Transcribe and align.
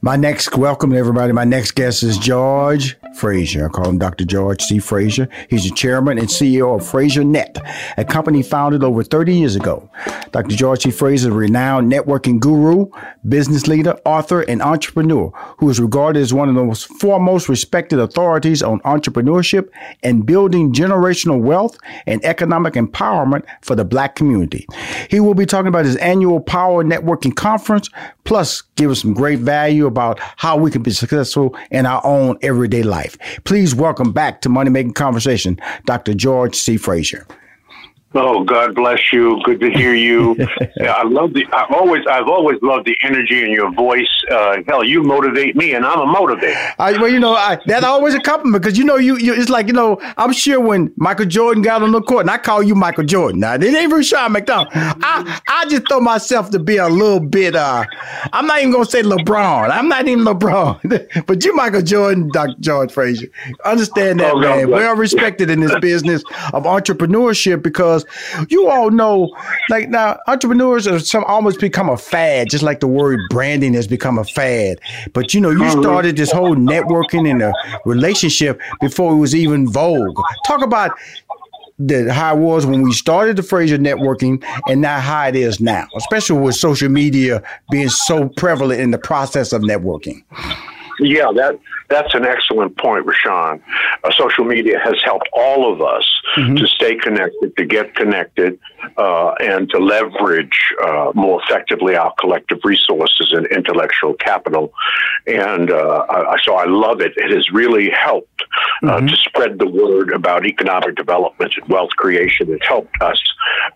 My 0.00 0.16
next, 0.16 0.56
welcome 0.56 0.92
everybody. 0.92 1.32
My 1.32 1.44
next 1.44 1.72
guest 1.72 2.02
is 2.02 2.18
George 2.18 2.96
Fraser. 3.14 3.66
I 3.66 3.68
call 3.68 3.88
him 3.88 3.98
Dr. 3.98 4.24
George 4.24 4.62
C. 4.62 4.78
Fraser. 4.78 5.28
He's 5.48 5.64
the 5.64 5.74
chairman 5.74 6.18
and 6.18 6.28
CEO 6.28 6.74
of 6.74 6.82
FraserNet, 6.82 7.58
a 7.96 8.04
company 8.04 8.42
founded 8.42 8.82
over 8.82 9.02
30 9.02 9.34
years 9.34 9.56
ago. 9.56 9.88
Dr. 10.32 10.56
George 10.56 10.82
C. 10.82 10.90
Fraser 10.90 11.14
is 11.14 11.24
a 11.26 11.32
renowned 11.32 11.90
networking 11.90 12.40
guru, 12.40 12.86
business 13.28 13.66
leader, 13.66 13.98
author, 14.04 14.42
and 14.42 14.60
entrepreneur 14.60 15.32
who 15.58 15.70
is 15.70 15.80
regarded 15.80 16.20
as 16.20 16.34
one 16.34 16.48
of 16.48 16.54
the 16.54 16.64
most 16.64 16.86
foremost 17.00 17.48
respected 17.48 17.98
authorities 17.98 18.62
on 18.62 18.80
entrepreneurship 18.80 19.68
and 20.02 20.26
building 20.26 20.72
generational 20.72 21.40
wealth 21.40 21.78
and 22.06 22.24
economic 22.24 22.74
empowerment 22.74 23.44
for 23.62 23.74
the 23.74 23.84
black 23.84 24.16
community. 24.16 24.66
He 25.08 25.20
will 25.20 25.34
be 25.34 25.46
talking 25.46 25.68
about 25.68 25.84
his 25.84 25.96
annual 25.96 26.40
Power 26.40 26.84
Networking 26.84 27.34
Conference, 27.34 27.88
plus 28.24 28.62
give 28.76 28.90
us 28.90 29.00
some 29.00 29.14
great 29.14 29.38
value 29.38 29.63
about 29.86 30.18
how 30.36 30.56
we 30.56 30.70
can 30.70 30.82
be 30.82 30.90
successful 30.90 31.56
in 31.70 31.86
our 31.86 32.04
own 32.04 32.38
everyday 32.42 32.82
life. 32.82 33.16
Please 33.44 33.74
welcome 33.74 34.12
back 34.12 34.40
to 34.42 34.48
Money 34.48 34.70
Making 34.70 34.92
Conversation, 34.94 35.60
Dr. 35.86 36.14
George 36.14 36.54
C. 36.54 36.76
Fraser. 36.76 37.26
Oh, 38.16 38.44
God 38.44 38.76
bless 38.76 39.12
you. 39.12 39.40
Good 39.42 39.58
to 39.60 39.70
hear 39.70 39.94
you. 39.94 40.36
yeah, 40.76 40.92
I 40.92 41.02
love 41.02 41.34
the. 41.34 41.44
I 41.52 41.66
always, 41.70 42.04
I've 42.08 42.28
always 42.28 42.58
loved 42.62 42.86
the 42.86 42.96
energy 43.02 43.42
in 43.42 43.50
your 43.50 43.72
voice. 43.72 44.08
Uh, 44.30 44.58
hell, 44.68 44.84
you 44.84 45.02
motivate 45.02 45.56
me, 45.56 45.74
and 45.74 45.84
I'm 45.84 45.98
a 45.98 46.06
motivator. 46.06 46.74
I, 46.78 46.92
well, 46.92 47.08
you 47.08 47.18
know, 47.18 47.34
I, 47.34 47.58
that's 47.66 47.84
always 47.84 48.14
a 48.14 48.20
compliment 48.20 48.62
because 48.62 48.78
you 48.78 48.84
know, 48.84 48.96
you, 48.96 49.16
you, 49.18 49.34
it's 49.34 49.50
like 49.50 49.66
you 49.66 49.72
know, 49.72 49.98
I'm 50.16 50.32
sure 50.32 50.60
when 50.60 50.92
Michael 50.96 51.26
Jordan 51.26 51.62
got 51.62 51.82
on 51.82 51.90
the 51.90 52.00
court, 52.02 52.20
and 52.20 52.30
I 52.30 52.38
call 52.38 52.62
you 52.62 52.76
Michael 52.76 53.04
Jordan. 53.04 53.40
Now, 53.40 53.54
it 53.54 53.64
ain't 53.64 53.92
Rushion 53.92 54.30
McDonald. 54.30 54.68
I, 54.74 55.40
I 55.48 55.66
just 55.68 55.88
throw 55.88 56.00
myself 56.00 56.50
to 56.50 56.60
be 56.60 56.76
a 56.76 56.88
little 56.88 57.20
bit. 57.20 57.56
Uh, 57.56 57.84
I'm 58.32 58.46
not 58.46 58.60
even 58.60 58.72
gonna 58.72 58.84
say 58.84 59.02
LeBron. 59.02 59.70
I'm 59.70 59.88
not 59.88 60.06
even 60.06 60.24
LeBron, 60.24 61.26
but 61.26 61.44
you, 61.44 61.54
Michael 61.56 61.82
Jordan, 61.82 62.30
Dr. 62.32 62.54
George 62.60 62.92
Fraser. 62.92 63.26
Understand 63.64 64.20
that, 64.20 64.34
oh, 64.34 64.40
man. 64.40 64.72
are 64.72 64.96
respected 64.96 65.50
in 65.50 65.58
this 65.58 65.76
business 65.80 66.22
of 66.52 66.62
entrepreneurship 66.62 67.60
because 67.62 68.03
you 68.48 68.68
all 68.68 68.90
know, 68.90 69.34
like 69.68 69.88
now, 69.88 70.18
entrepreneurs 70.26 70.86
are 70.86 70.98
some 70.98 71.24
almost 71.24 71.60
become 71.60 71.88
a 71.88 71.96
fad, 71.96 72.50
just 72.50 72.62
like 72.62 72.80
the 72.80 72.86
word 72.86 73.20
branding 73.30 73.74
has 73.74 73.86
become 73.86 74.18
a 74.18 74.24
fad. 74.24 74.80
But 75.12 75.34
you 75.34 75.40
know, 75.40 75.50
you 75.50 75.60
mm-hmm. 75.60 75.82
started 75.82 76.16
this 76.16 76.32
whole 76.32 76.54
networking 76.54 77.30
and 77.30 77.42
a 77.42 77.52
relationship 77.84 78.60
before 78.80 79.12
it 79.12 79.16
was 79.16 79.34
even 79.34 79.68
vogue. 79.68 80.18
Talk 80.46 80.62
about 80.62 80.92
the 81.78 82.12
how 82.12 82.36
it 82.36 82.40
was 82.40 82.66
when 82.66 82.82
we 82.82 82.92
started 82.92 83.36
the 83.36 83.42
Fraser 83.42 83.78
networking 83.78 84.44
and 84.68 84.80
now 84.80 85.00
how 85.00 85.26
it 85.26 85.36
is 85.36 85.60
now, 85.60 85.86
especially 85.96 86.38
with 86.38 86.54
social 86.54 86.88
media 86.88 87.42
being 87.70 87.88
so 87.88 88.28
prevalent 88.36 88.80
in 88.80 88.90
the 88.90 88.98
process 88.98 89.52
of 89.52 89.62
networking. 89.62 90.22
Yeah, 91.00 91.32
that 91.34 91.58
that's 91.88 92.14
an 92.14 92.24
excellent 92.24 92.78
point, 92.78 93.04
Rushion. 93.04 93.62
Uh, 94.04 94.10
social 94.12 94.44
media 94.44 94.78
has 94.78 94.94
helped 95.04 95.28
all 95.32 95.72
of 95.72 95.82
us 95.82 96.08
mm-hmm. 96.36 96.56
to 96.56 96.66
stay 96.66 96.96
connected, 96.96 97.56
to 97.56 97.64
get 97.64 97.94
connected, 97.94 98.58
uh, 98.96 99.32
and 99.40 99.68
to 99.70 99.78
leverage 99.78 100.72
uh, 100.84 101.12
more 101.14 101.42
effectively 101.42 101.96
our 101.96 102.12
collective 102.18 102.58
resources 102.64 103.32
and 103.32 103.46
intellectual 103.46 104.14
capital. 104.14 104.72
And 105.26 105.70
uh, 105.70 106.06
I, 106.08 106.36
so 106.42 106.54
I 106.56 106.66
love 106.66 107.00
it. 107.00 107.12
It 107.16 107.30
has 107.30 107.50
really 107.50 107.90
helped 107.90 108.42
uh, 108.82 108.86
mm-hmm. 108.86 109.06
to 109.06 109.16
spread 109.16 109.58
the 109.58 109.68
word 109.68 110.12
about 110.12 110.46
economic 110.46 110.96
development 110.96 111.54
and 111.56 111.68
wealth 111.68 111.90
creation. 111.96 112.52
It's 112.52 112.66
helped 112.66 113.00
us, 113.00 113.20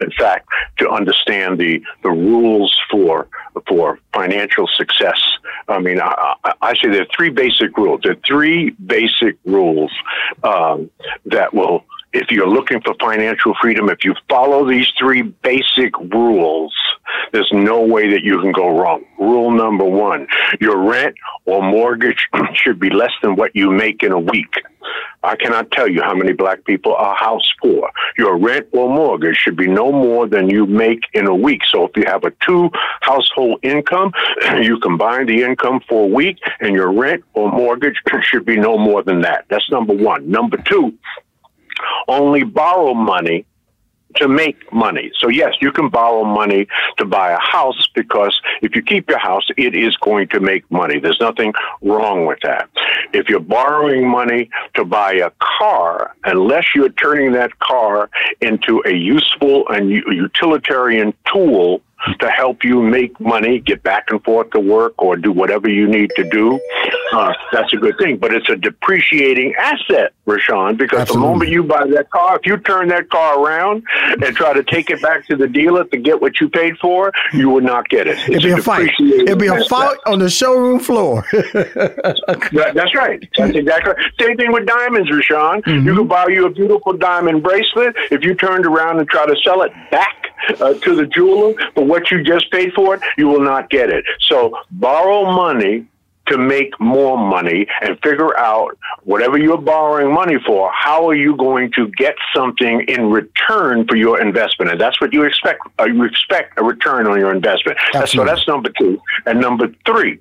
in 0.00 0.10
fact, 0.12 0.48
to 0.78 0.90
understand 0.90 1.58
the, 1.58 1.82
the 2.02 2.10
rules 2.10 2.76
for 2.90 3.28
for 3.66 3.98
financial 4.14 4.68
success. 4.76 5.20
I 5.68 5.78
mean, 5.80 6.00
I, 6.00 6.34
I 6.62 6.74
say 6.74 6.90
there 6.90 7.02
are 7.02 7.06
three 7.14 7.30
basic 7.30 7.76
rules. 7.76 8.00
There 8.02 8.12
are 8.12 8.22
three 8.26 8.70
basic 8.70 9.36
rules 9.44 9.92
um, 10.42 10.90
that 11.26 11.52
will 11.52 11.84
if 12.12 12.30
you're 12.30 12.48
looking 12.48 12.80
for 12.80 12.94
financial 13.00 13.54
freedom, 13.60 13.88
if 13.90 14.04
you 14.04 14.14
follow 14.28 14.68
these 14.68 14.88
three 14.98 15.22
basic 15.22 15.96
rules, 15.98 16.74
there's 17.32 17.50
no 17.52 17.80
way 17.82 18.10
that 18.10 18.22
you 18.22 18.40
can 18.40 18.52
go 18.52 18.78
wrong. 18.78 19.04
Rule 19.18 19.50
number 19.50 19.84
one, 19.84 20.26
your 20.60 20.78
rent 20.78 21.14
or 21.44 21.62
mortgage 21.62 22.28
should 22.54 22.80
be 22.80 22.90
less 22.90 23.12
than 23.22 23.36
what 23.36 23.54
you 23.54 23.70
make 23.70 24.02
in 24.02 24.12
a 24.12 24.18
week. 24.18 24.54
I 25.22 25.36
cannot 25.36 25.70
tell 25.72 25.88
you 25.88 26.00
how 26.02 26.14
many 26.14 26.32
black 26.32 26.64
people 26.64 26.94
are 26.94 27.14
house 27.16 27.52
poor. 27.60 27.90
Your 28.16 28.38
rent 28.38 28.68
or 28.72 28.88
mortgage 28.88 29.36
should 29.36 29.56
be 29.56 29.66
no 29.66 29.90
more 29.90 30.26
than 30.26 30.48
you 30.48 30.64
make 30.64 31.00
in 31.12 31.26
a 31.26 31.34
week. 31.34 31.62
So 31.66 31.86
if 31.86 31.96
you 31.96 32.04
have 32.06 32.24
a 32.24 32.32
two 32.46 32.70
household 33.00 33.58
income, 33.62 34.12
you 34.62 34.78
combine 34.78 35.26
the 35.26 35.42
income 35.42 35.80
for 35.88 36.04
a 36.04 36.08
week 36.08 36.38
and 36.60 36.74
your 36.74 36.92
rent 36.92 37.24
or 37.34 37.50
mortgage 37.50 38.00
should 38.22 38.46
be 38.46 38.56
no 38.56 38.78
more 38.78 39.02
than 39.02 39.20
that. 39.22 39.44
That's 39.48 39.68
number 39.70 39.94
one. 39.94 40.30
Number 40.30 40.56
two, 40.56 40.96
only 42.08 42.44
borrow 42.44 42.94
money 42.94 43.44
to 44.16 44.28
make 44.28 44.72
money. 44.72 45.12
So 45.18 45.28
yes, 45.28 45.54
you 45.60 45.70
can 45.70 45.88
borrow 45.90 46.24
money 46.24 46.66
to 46.96 47.04
buy 47.04 47.32
a 47.32 47.38
house 47.38 47.88
because 47.94 48.40
if 48.62 48.74
you 48.74 48.82
keep 48.82 49.08
your 49.08 49.18
house, 49.18 49.46
it 49.56 49.74
is 49.74 49.96
going 49.96 50.28
to 50.28 50.40
make 50.40 50.68
money. 50.70 50.98
There's 50.98 51.20
nothing 51.20 51.52
wrong 51.82 52.26
with 52.26 52.38
that. 52.42 52.68
If 53.12 53.28
you're 53.28 53.40
borrowing 53.40 54.08
money 54.08 54.50
to 54.74 54.84
buy 54.84 55.14
a 55.14 55.30
car, 55.40 56.16
unless 56.24 56.64
you're 56.74 56.88
turning 56.90 57.32
that 57.32 57.58
car 57.58 58.10
into 58.40 58.82
a 58.86 58.92
useful 58.92 59.68
and 59.68 59.90
utilitarian 59.90 61.14
tool 61.32 61.82
to 62.20 62.30
help 62.30 62.64
you 62.64 62.82
make 62.82 63.18
money, 63.20 63.58
get 63.60 63.82
back 63.82 64.06
and 64.10 64.22
forth 64.24 64.50
to 64.50 64.60
work, 64.60 64.94
or 64.98 65.16
do 65.16 65.32
whatever 65.32 65.68
you 65.68 65.88
need 65.88 66.10
to 66.16 66.28
do, 66.30 66.60
uh, 67.12 67.32
that's 67.52 67.72
a 67.72 67.76
good 67.76 67.96
thing. 67.98 68.16
But 68.16 68.32
it's 68.32 68.48
a 68.48 68.56
depreciating 68.56 69.54
asset, 69.58 70.12
Rushion, 70.24 70.76
because 70.76 71.00
Absolutely. 71.00 71.14
the 71.14 71.32
moment 71.32 71.50
you 71.50 71.64
buy 71.64 71.86
that 71.86 72.10
car, 72.10 72.36
if 72.36 72.46
you 72.46 72.56
turn 72.58 72.88
that 72.88 73.10
car 73.10 73.42
around 73.42 73.82
and 74.04 74.36
try 74.36 74.52
to 74.52 74.62
take 74.62 74.90
it 74.90 75.02
back 75.02 75.26
to 75.26 75.36
the 75.36 75.48
dealer 75.48 75.84
to 75.84 75.96
get 75.96 76.20
what 76.20 76.40
you 76.40 76.48
paid 76.48 76.78
for, 76.78 77.12
you 77.32 77.50
would 77.50 77.64
not 77.64 77.88
get 77.88 78.06
it. 78.06 78.18
It's 78.20 78.28
It'd 78.28 78.42
be 78.42 78.50
a, 78.50 78.56
a 78.56 78.62
fight. 78.62 78.90
It'd 79.00 79.38
be 79.38 79.46
a 79.48 79.64
fight 79.64 79.98
on 80.06 80.20
the 80.20 80.30
showroom 80.30 80.78
floor. 80.78 81.24
that, 81.32 82.72
that's 82.74 82.94
right. 82.94 83.28
That's 83.36 83.56
exactly 83.56 83.92
right. 83.92 84.12
Same 84.20 84.36
thing 84.36 84.52
with 84.52 84.66
diamonds, 84.66 85.10
Rushion. 85.10 85.62
Mm-hmm. 85.62 85.86
You 85.86 85.96
could 85.96 86.08
buy 86.08 86.26
you 86.28 86.46
a 86.46 86.50
beautiful 86.50 86.92
diamond 86.92 87.42
bracelet. 87.42 87.96
If 88.10 88.22
you 88.22 88.34
turned 88.34 88.66
around 88.66 89.00
and 89.00 89.08
try 89.08 89.26
to 89.26 89.36
sell 89.42 89.62
it 89.62 89.72
back 89.90 90.28
uh, 90.60 90.74
to 90.74 90.94
the 90.94 91.06
jeweler 91.06 91.54
but 91.74 91.86
what 91.86 92.10
you 92.10 92.22
just 92.22 92.50
paid 92.50 92.72
for 92.74 92.94
it, 92.94 93.02
you 93.16 93.28
will 93.28 93.42
not 93.42 93.70
get 93.70 93.90
it. 93.90 94.04
So 94.20 94.56
borrow 94.70 95.24
money 95.24 95.86
to 96.26 96.36
make 96.36 96.78
more 96.78 97.16
money 97.16 97.66
and 97.80 97.98
figure 98.02 98.36
out 98.38 98.76
whatever 99.04 99.38
you're 99.38 99.56
borrowing 99.56 100.12
money 100.12 100.36
for, 100.44 100.70
how 100.72 101.08
are 101.08 101.14
you 101.14 101.34
going 101.36 101.72
to 101.72 101.88
get 101.92 102.14
something 102.34 102.84
in 102.86 103.10
return 103.10 103.86
for 103.86 103.96
your 103.96 104.20
investment? 104.20 104.70
And 104.70 104.80
that's 104.80 105.00
what 105.00 105.12
you 105.12 105.22
expect. 105.24 105.60
Uh, 105.80 105.86
you 105.86 106.04
expect 106.04 106.58
a 106.58 106.64
return 106.64 107.06
on 107.06 107.18
your 107.18 107.34
investment. 107.34 107.78
That's, 107.92 108.12
so 108.12 108.24
that's 108.24 108.46
number 108.46 108.70
two. 108.78 109.00
And 109.24 109.40
number 109.40 109.68
three, 109.86 110.18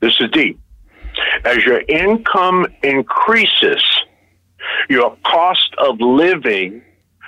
this 0.00 0.14
is 0.20 0.30
deep. 0.30 0.58
As 1.44 1.64
your 1.64 1.82
income 1.88 2.66
increases, 2.82 3.84
your 4.88 5.16
cost 5.26 5.74
of 5.78 6.00
living 6.00 6.82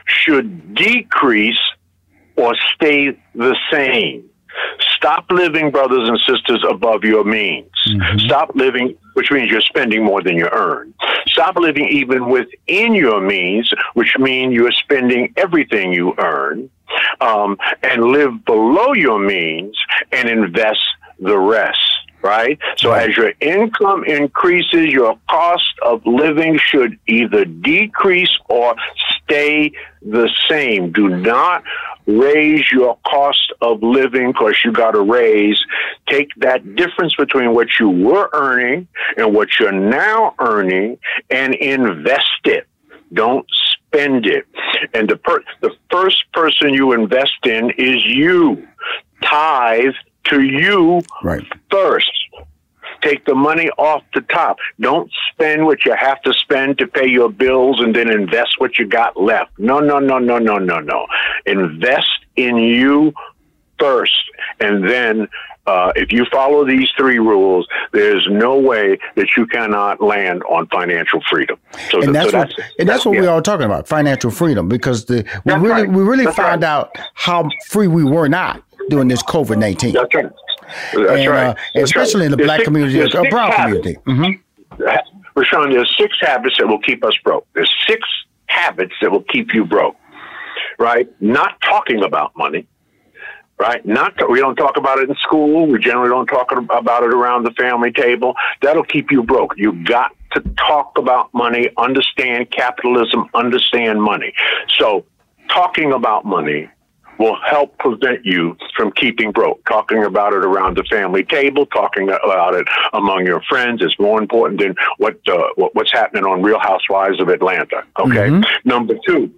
should 0.07 0.75
decrease 0.75 1.59
or 2.41 2.55
stay 2.75 3.17
the 3.35 3.55
same. 3.71 4.25
Stop 4.97 5.27
living, 5.31 5.71
brothers 5.71 6.09
and 6.09 6.19
sisters, 6.21 6.65
above 6.69 7.05
your 7.05 7.25
means. 7.25 7.71
Mm-hmm. 7.87 8.19
Stop 8.21 8.55
living, 8.55 8.97
which 9.15 9.31
means 9.31 9.51
you're 9.51 9.61
spending 9.61 10.05
more 10.05 10.23
than 10.23 10.37
you 10.37 10.49
earn. 10.51 10.93
Stop 11.27 11.57
living 11.57 11.89
even 11.89 12.29
within 12.29 12.95
your 12.95 13.21
means, 13.21 13.73
which 13.95 14.17
means 14.19 14.55
you're 14.55 14.73
spending 14.73 15.33
everything 15.37 15.93
you 15.93 16.15
earn. 16.19 16.71
Um, 17.21 17.57
and 17.83 18.07
live 18.07 18.45
below 18.45 18.95
your 18.95 19.21
means 19.21 19.77
and 20.11 20.29
invest 20.29 20.81
the 21.21 21.39
rest 21.39 21.79
right? 22.23 22.59
So 22.77 22.93
as 22.93 23.17
your 23.17 23.33
income 23.41 24.05
increases, 24.05 24.87
your 24.87 25.19
cost 25.29 25.73
of 25.83 26.05
living 26.05 26.59
should 26.59 26.99
either 27.07 27.45
decrease 27.45 28.37
or 28.49 28.75
stay 29.23 29.73
the 30.03 30.29
same. 30.49 30.93
Do 30.93 31.09
not 31.09 31.65
raise 32.19 32.71
your 32.73 32.99
cost 33.07 33.53
of 33.61 33.83
living 33.83 34.33
because 34.33 34.57
you 34.65 34.73
got 34.73 34.93
to 34.93 35.01
raise. 35.01 35.61
Take 36.09 36.29
that 36.39 36.77
difference 36.77 37.15
between 37.17 37.55
what 37.55 37.69
you 37.79 37.89
were 37.89 38.31
earning 38.33 38.89
and 39.17 39.35
what 39.35 39.49
you're 39.59 39.73
now 39.73 40.35
earning 40.39 40.99
and 41.31 41.55
invest 41.55 42.41
it. 42.45 42.67
Don't 43.13 43.47
spend 43.91 44.27
it. 44.27 44.47
And 44.95 45.09
the 45.09 45.17
per- 45.17 45.45
the 45.61 45.75
first 45.91 46.25
person 46.33 46.75
you 46.75 46.93
invest 46.93 47.45
in 47.45 47.71
is 47.77 48.05
you. 48.05 48.67
Tithe 49.23 49.95
to 50.25 50.43
you 50.43 51.03
right. 51.23 51.45
first. 51.71 52.11
Take 53.03 53.25
the 53.25 53.35
money 53.35 53.71
off 53.79 54.03
the 54.15 54.21
top. 54.21 54.59
Don't 54.79 55.11
spend 55.33 55.65
what 55.65 55.85
you 55.85 55.95
have 55.95 56.21
to 56.23 56.33
spend 56.35 56.79
to 56.79 56.87
pay 56.87 57.09
your 57.09 57.31
bills 57.31 57.81
and 57.81 57.95
then 57.95 58.11
invest 58.11 58.57
what 58.59 58.79
you 58.79 58.87
got 58.87 59.21
left. 59.21 59.59
No, 59.59 59.81
no, 59.81 59.99
no, 59.99 60.19
no, 60.19 60.39
no, 60.39 60.59
no, 60.59 60.81
no. 60.81 61.07
Invest 61.47 62.27
in 62.37 62.57
you 62.57 63.13
first. 63.79 64.13
And 64.61 64.87
then 64.87 65.29
uh, 65.67 65.93
if 65.97 66.13
you 66.13 66.27
follow 66.33 66.67
these 66.67 66.91
three 66.97 67.19
rules, 67.19 67.67
there's 67.93 68.27
no 68.31 68.59
way 68.59 68.99
that 69.15 69.29
you 69.37 69.47
cannot 69.47 70.03
land 70.03 70.43
on 70.45 70.67
financial 70.67 71.21
freedom. 71.31 71.59
So, 71.91 72.03
and 72.03 72.15
that's, 72.15 72.31
so 72.31 72.39
what, 72.39 72.49
that's, 72.49 72.61
and 72.79 72.89
that's, 72.89 72.99
that's 72.99 73.07
what 73.07 73.15
yeah. 73.15 73.21
we 73.23 73.27
are 73.29 73.41
talking 73.41 73.67
about, 73.67 73.87
financial 73.89 74.31
freedom, 74.31 74.69
because 74.69 75.07
the, 75.07 75.25
we 75.45 75.55
really 75.55 75.69
right. 75.69 75.91
we 75.91 76.03
really 76.03 76.25
that's 76.25 76.37
found 76.37 76.63
right. 76.63 76.69
out 76.69 76.97
how 77.15 77.49
free 77.69 77.89
we 77.89 78.05
were 78.05 78.29
not 78.29 78.63
during 78.89 79.09
this 79.09 79.23
COVID 79.23 79.59
nineteen. 79.59 79.93
That's 79.93 80.15
right. 80.15 80.33
That's 80.95 80.95
and, 80.95 81.31
right. 81.31 81.57
Uh, 81.57 81.81
especially 81.83 82.21
right. 82.21 82.27
in 82.27 82.31
the 82.33 82.37
there's 82.37 82.47
black 82.47 82.59
six, 82.61 82.67
community, 82.67 83.01
or 83.01 83.31
brown 83.31 83.53
community. 83.53 83.97
Mm-hmm. 84.07 84.85
Rushion, 85.37 85.71
there's 85.71 85.95
six 85.99 86.17
habits 86.21 86.57
that 86.59 86.67
will 86.67 86.81
keep 86.81 87.05
us 87.05 87.15
broke. 87.25 87.47
There's 87.55 87.73
six 87.87 88.07
habits 88.47 88.95
that 89.01 89.11
will 89.11 89.23
keep 89.23 89.55
you 89.55 89.65
broke. 89.65 89.97
Right? 90.79 91.09
Not 91.21 91.61
talking 91.61 92.03
about 92.03 92.37
money. 92.37 92.67
Right? 93.59 93.85
Not 93.85 94.15
we 94.31 94.41
don't 94.41 94.57
talk 94.57 94.77
about 94.79 94.99
it 94.99 95.11
in 95.11 95.17
school. 95.17 95.67
We 95.67 95.79
generally 95.79 96.09
don't 96.09 96.27
talk 96.27 96.51
about 96.53 97.03
it 97.03 97.13
around 97.13 97.45
the 97.45 97.51
family 97.53 97.93
table. 97.93 98.35
That'll 98.63 98.85
keep 98.85 99.11
you 99.11 99.23
broke. 99.23 99.53
You 99.59 99.85
got 99.85 100.13
to 100.33 100.41
talk 100.57 100.97
about 100.97 101.33
money, 101.35 101.69
understand 101.77 102.51
capitalism, 102.51 103.29
understand 103.35 104.03
money. 104.03 104.33
So 104.79 105.05
talking 105.49 105.93
about 105.93 106.25
money 106.25 106.71
will 107.21 107.37
help 107.47 107.77
prevent 107.79 108.25
you 108.25 108.57
from 108.75 108.91
keeping 108.93 109.31
broke. 109.31 109.63
Talking 109.67 110.05
about 110.05 110.33
it 110.33 110.43
around 110.43 110.79
the 110.79 110.85
family 110.85 111.23
table, 111.23 111.67
talking 111.67 112.09
about 112.09 112.55
it 112.55 112.67
among 112.95 113.27
your 113.27 113.43
friends 113.43 113.83
is 113.83 113.95
more 114.01 114.21
important 114.21 114.59
than 114.59 114.75
what, 114.97 115.17
uh, 115.29 115.49
what 115.57 115.75
what's 115.75 115.93
happening 115.93 116.25
on 116.25 116.43
Real 116.43 116.59
Housewives 116.59 117.21
of 117.21 117.29
Atlanta. 117.29 117.85
Okay. 117.99 118.31
Mm-hmm. 118.31 118.69
Number 118.69 118.95
two, 119.07 119.33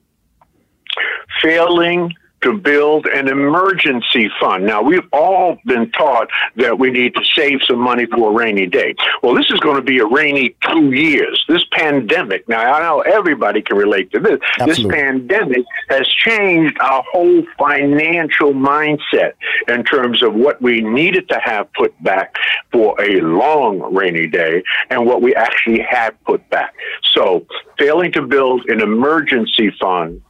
failing 1.43 2.14
to 2.42 2.52
build 2.58 3.06
an 3.06 3.28
emergency 3.28 4.28
fund. 4.40 4.66
Now, 4.66 4.82
we've 4.82 5.08
all 5.12 5.58
been 5.64 5.90
taught 5.92 6.28
that 6.56 6.78
we 6.78 6.90
need 6.90 7.14
to 7.14 7.24
save 7.34 7.60
some 7.68 7.78
money 7.78 8.06
for 8.06 8.30
a 8.30 8.34
rainy 8.34 8.66
day. 8.66 8.94
Well, 9.22 9.34
this 9.34 9.46
is 9.50 9.60
going 9.60 9.76
to 9.76 9.82
be 9.82 9.98
a 9.98 10.06
rainy 10.06 10.54
two 10.70 10.92
years. 10.92 11.42
This 11.48 11.64
pandemic, 11.72 12.48
now 12.48 12.74
I 12.74 12.80
know 12.80 13.00
everybody 13.00 13.62
can 13.62 13.76
relate 13.76 14.10
to 14.12 14.20
this. 14.20 14.38
Absolutely. 14.58 14.84
This 14.84 14.92
pandemic 14.92 15.64
has 15.88 16.06
changed 16.08 16.78
our 16.80 17.04
whole 17.10 17.42
financial 17.58 18.52
mindset 18.52 19.32
in 19.68 19.84
terms 19.84 20.22
of 20.22 20.34
what 20.34 20.60
we 20.60 20.80
needed 20.80 21.28
to 21.28 21.38
have 21.42 21.72
put 21.74 22.00
back 22.02 22.34
for 22.72 23.00
a 23.00 23.20
long 23.20 23.94
rainy 23.94 24.26
day 24.26 24.62
and 24.90 25.06
what 25.06 25.22
we 25.22 25.34
actually 25.34 25.80
had 25.80 26.10
put 26.24 26.48
back. 26.50 26.74
So, 27.14 27.46
failing 27.78 28.12
to 28.12 28.22
build 28.22 28.64
an 28.68 28.80
emergency 28.80 29.70
fund 29.80 30.20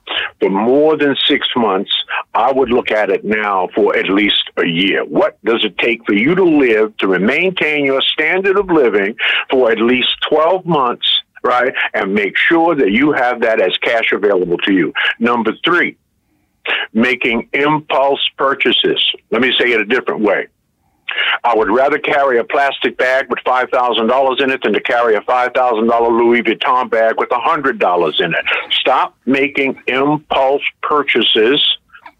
for 0.43 0.51
more 0.51 0.97
than 0.97 1.15
six 1.29 1.47
months, 1.55 1.93
I 2.35 2.51
would 2.51 2.71
look 2.71 2.91
at 2.91 3.11
it 3.11 3.25
now 3.25 3.69
for 3.77 3.97
at 3.97 4.09
least 4.09 4.43
a 4.57 4.67
year. 4.67 5.05
What 5.05 5.43
does 5.45 5.65
it 5.65 5.79
take 5.79 6.05
for 6.05 6.15
you 6.15 6.35
to 6.35 6.43
live, 6.43 6.97
to 6.99 7.07
maintain 7.21 7.85
your 7.85 8.03
standard 8.03 8.59
of 8.59 8.69
living 8.69 9.15
for 9.51 9.71
at 9.71 9.79
least 9.79 10.09
12 10.29 10.67
months, 10.67 11.07
right? 11.45 11.73
And 11.95 12.13
make 12.13 12.37
sure 12.37 12.75
that 12.75 12.91
you 12.91 13.13
have 13.13 13.41
that 13.43 13.61
as 13.61 13.77
cash 13.79 14.11
available 14.13 14.59
to 14.59 14.73
you. 14.73 14.93
Number 15.21 15.53
three, 15.65 15.97
making 16.93 17.49
impulse 17.53 18.29
purchases. 18.37 19.01
Let 19.31 19.43
me 19.43 19.53
say 19.57 19.71
it 19.71 19.81
a 19.81 19.85
different 19.85 20.23
way. 20.23 20.49
I 21.45 21.55
would 21.55 21.71
rather 21.71 21.99
carry 21.99 22.39
a 22.39 22.45
plastic 22.45 22.97
bag 22.97 23.27
with 23.29 23.39
five 23.45 23.69
thousand 23.71 24.07
dollars 24.07 24.41
in 24.43 24.51
it 24.51 24.63
than 24.63 24.73
to 24.73 24.81
carry 24.81 25.15
a 25.15 25.21
five 25.23 25.53
thousand 25.55 25.87
dollar 25.89 26.11
Louis 26.11 26.43
Vuitton 26.43 26.91
bag 26.91 27.15
with 27.19 27.31
a 27.33 27.41
hundred 27.41 27.79
dollars 27.79 28.21
in 28.21 28.33
it. 28.33 28.45
Stop 28.71 29.17
making 29.27 29.81
impulse 29.87 30.63
purchases, 30.83 31.61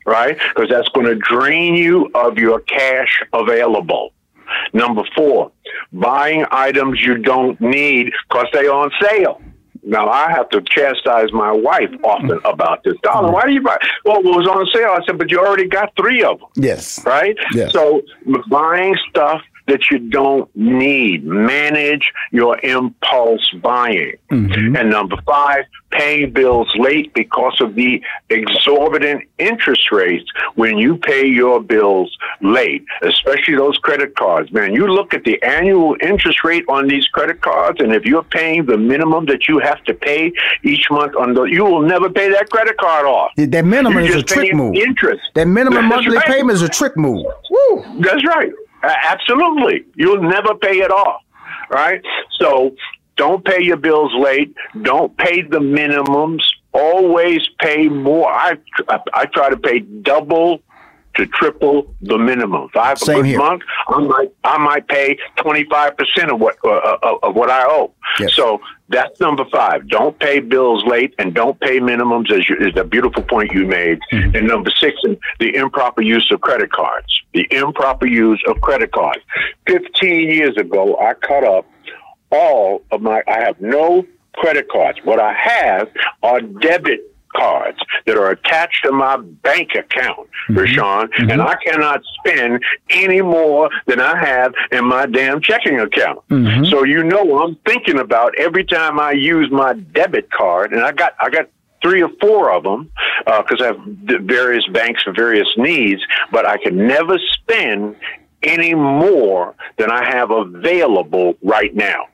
right? 0.07 0.39
Because 0.55 0.71
that's 0.71 0.89
going 0.91 1.07
to 1.07 1.17
drain 1.17 1.75
you 1.75 2.11
of 2.15 2.39
your 2.39 2.61
cash 2.61 3.23
available. 3.33 4.13
Number 4.73 5.03
four, 5.15 5.51
buying 5.93 6.45
items 6.51 7.01
you 7.01 7.19
don't 7.19 7.61
need 7.61 8.13
because 8.29 8.47
they're 8.53 8.73
on 8.73 8.91
sale. 9.01 9.41
Now 9.83 10.09
I 10.09 10.31
have 10.31 10.49
to 10.51 10.63
chastise 10.63 11.33
my 11.33 11.51
wife 11.51 11.91
often 12.05 12.29
mm-hmm. 12.29 12.47
about 12.47 12.85
this. 12.85 12.95
Darling, 13.03 13.27
mm-hmm. 13.27 13.35
why 13.35 13.47
do 13.47 13.53
you 13.53 13.63
buy? 13.63 13.79
Well, 14.05 14.19
it 14.19 14.25
was 14.25 14.47
on 14.47 14.67
sale. 14.73 14.91
I 14.91 15.05
said, 15.07 15.19
but 15.19 15.31
you 15.31 15.39
already 15.39 15.67
got 15.67 15.93
three 15.97 16.23
of 16.23 16.39
them. 16.39 16.49
Yes. 16.57 17.05
Right. 17.05 17.37
Yes. 17.53 17.73
So 17.73 18.03
buying 18.49 18.97
stuff 19.11 19.43
that 19.67 19.91
you 19.91 19.99
don't 19.99 20.55
need. 20.57 21.25
Manage 21.25 22.13
your 22.31 22.59
impulse 22.61 23.49
buying. 23.63 24.17
Mm-hmm. 24.31 24.77
And 24.77 24.91
number 24.91 25.17
five, 25.27 25.65
paying 25.91 26.33
bills 26.33 26.73
late 26.77 27.13
because 27.15 27.61
of 27.61 27.75
the 27.75 28.03
exorbitant 28.31 29.25
interest 29.39 29.93
rates 29.93 30.29
when 30.55 30.79
you 30.79 30.97
pay 30.97 31.27
your 31.27 31.63
bills 31.63 32.17
late, 32.41 32.85
especially 33.03 33.55
those 33.55 33.77
credit 33.79 34.17
cards. 34.17 34.51
Man, 34.53 34.75
you 34.75 34.87
look 34.87 35.15
at 35.15 35.25
the 35.25 35.41
annual 35.43 35.97
interest 36.01 36.43
rate 36.45 36.65
on 36.69 36.89
these 36.89 37.07
credit 37.09 37.41
cards, 37.41 37.81
and 37.81 37.93
if 37.93 38.05
you're 38.05 38.23
paying 38.25 38.67
the 38.67 38.77
minimum 38.77 39.27
that 39.27 39.49
you 39.49 39.59
have 39.59 39.83
to 39.85 39.95
pay 39.95 40.33
each 40.63 40.91
month 40.91 41.15
on 41.17 41.35
the, 41.35 41.45
you 41.45 41.65
will 41.65 41.83
never 41.83 42.09
pay 42.09 42.31
that 42.31 42.51
credit 42.51 42.77
card 42.79 43.07
off. 43.07 43.31
That 43.37 43.65
minimum 43.65 44.05
you're 44.05 44.17
is 44.17 44.23
a 44.23 44.23
trick 44.23 44.55
move. 44.55 44.75
Interest. 44.75 45.23
That 45.35 45.47
minimum 45.47 45.89
That's 45.89 45.97
monthly 45.97 46.17
right. 46.17 46.27
payment 46.27 46.55
is 46.57 46.63
a 46.63 46.69
trick 46.69 46.97
move. 46.97 47.25
Woo. 47.51 48.01
That's 48.01 48.25
right. 48.27 48.53
Absolutely. 48.83 49.85
You'll 49.95 50.23
never 50.23 50.55
pay 50.55 50.81
it 50.81 50.91
off. 50.91 51.23
Right? 51.71 52.03
So 52.39 52.75
don't 53.17 53.45
pay 53.45 53.63
your 53.63 53.77
bills 53.77 54.13
late. 54.15 54.55
Don't 54.83 55.17
pay 55.17 55.43
the 55.43 55.59
minimums. 55.59 56.43
Always 56.73 57.41
pay 57.61 57.89
more. 57.89 58.31
I, 58.31 58.57
I 59.15 59.27
try 59.27 59.51
to 59.51 59.57
pay 59.57 59.81
double 59.81 60.61
to 61.17 61.27
triple 61.27 61.95
the 62.01 62.19
minimum. 62.19 62.69
If 62.71 62.77
I 62.77 62.89
have 62.89 63.03
a 63.03 63.05
Same 63.05 63.17
good 63.17 63.27
here. 63.27 63.39
month, 63.39 63.63
I 63.89 64.01
might 64.01 64.33
I 64.45 64.59
might 64.59 64.89
pay 64.89 65.19
twenty 65.37 65.65
five 65.65 65.97
percent 65.97 66.31
of 66.31 66.41
what 66.41 66.57
uh, 66.65 66.69
uh, 66.71 67.19
of 67.23 67.35
what 67.35 67.51
I 67.51 67.65
owe. 67.67 67.93
Yes. 68.19 68.35
So 68.35 68.61
that's 68.89 69.21
number 69.21 69.45
five. 69.53 69.89
Don't 69.89 70.19
pay 70.19 70.41
bills 70.41 70.85
late 70.87 71.15
and 71.19 71.35
don't 71.35 71.59
pay 71.61 71.81
minimums. 71.81 72.31
As 72.31 72.49
you, 72.49 72.57
is 72.61 72.77
a 72.77 72.85
beautiful 72.85 73.23
point 73.23 73.53
you 73.53 73.67
made. 73.67 74.01
Mm-hmm. 74.13 74.37
And 74.37 74.47
number 74.47 74.71
six, 74.79 74.97
the 75.39 75.55
improper 75.55 76.03
use 76.03 76.29
of 76.31 76.41
credit 76.41 76.73
cards. 76.73 77.09
The 77.35 77.47
improper 77.51 78.07
use 78.07 78.43
of 78.47 78.61
credit 78.61 78.93
cards. 78.93 79.21
Fifteen 79.67 80.31
years 80.31 80.57
ago, 80.57 80.97
I 80.99 81.15
cut 81.15 81.45
up 81.45 81.67
all 82.31 82.83
of 82.91 83.03
my. 83.03 83.23
I 83.29 83.41
have 83.41 83.61
no 83.61 84.07
credit 84.35 84.69
cards. 84.71 84.99
What 85.05 85.21
I 85.21 85.35
have 85.35 85.89
are 86.23 86.41
debit 86.41 87.12
cards 87.37 87.79
that 88.07 88.17
are 88.17 88.31
attached 88.31 88.85
to 88.85 88.93
my 88.93 89.17
bank 89.17 89.71
account, 89.75 90.29
mm-hmm. 90.49 90.59
Rushion, 90.59 91.09
mm-hmm. 91.09 91.31
and 91.31 91.43
I 91.43 91.57
cannot 91.65 92.03
spend 92.19 92.63
any 92.91 93.23
more 93.23 93.71
than 93.87 94.01
I 94.01 94.17
have 94.25 94.55
in 94.71 94.87
my 94.87 95.07
damn 95.07 95.41
checking 95.41 95.81
account. 95.81 96.21
Mm-hmm. 96.29 96.67
So 96.67 96.85
you 96.85 97.03
know 97.05 97.43
I'm 97.43 97.57
thinking 97.67 97.99
about 97.99 98.35
every 98.39 98.65
time 98.65 98.99
I 99.01 99.13
use 99.13 99.51
my 99.51 99.75
debit 99.75 100.31
card, 100.31 100.73
and 100.73 100.83
I 100.83 100.93
got 100.93 101.15
I 101.21 101.31
got 101.31 101.49
three 101.83 102.03
or 102.03 102.11
four 102.21 102.53
of 102.53 102.63
them 102.63 102.91
because 103.27 103.61
uh, 103.61 103.65
I 103.65 103.67
have 103.67 103.81
various 104.25 104.67
banks 104.69 105.03
for 105.03 105.13
various 105.13 105.49
needs, 105.57 106.01
but 106.31 106.47
I 106.47 106.57
can 106.57 106.77
never 106.87 107.19
spend 107.35 107.97
any 108.43 108.75
more 108.75 109.55
than 109.79 109.91
I 109.91 110.05
have 110.05 110.31
available 110.31 111.35
right 111.43 111.75
now. 111.75 112.07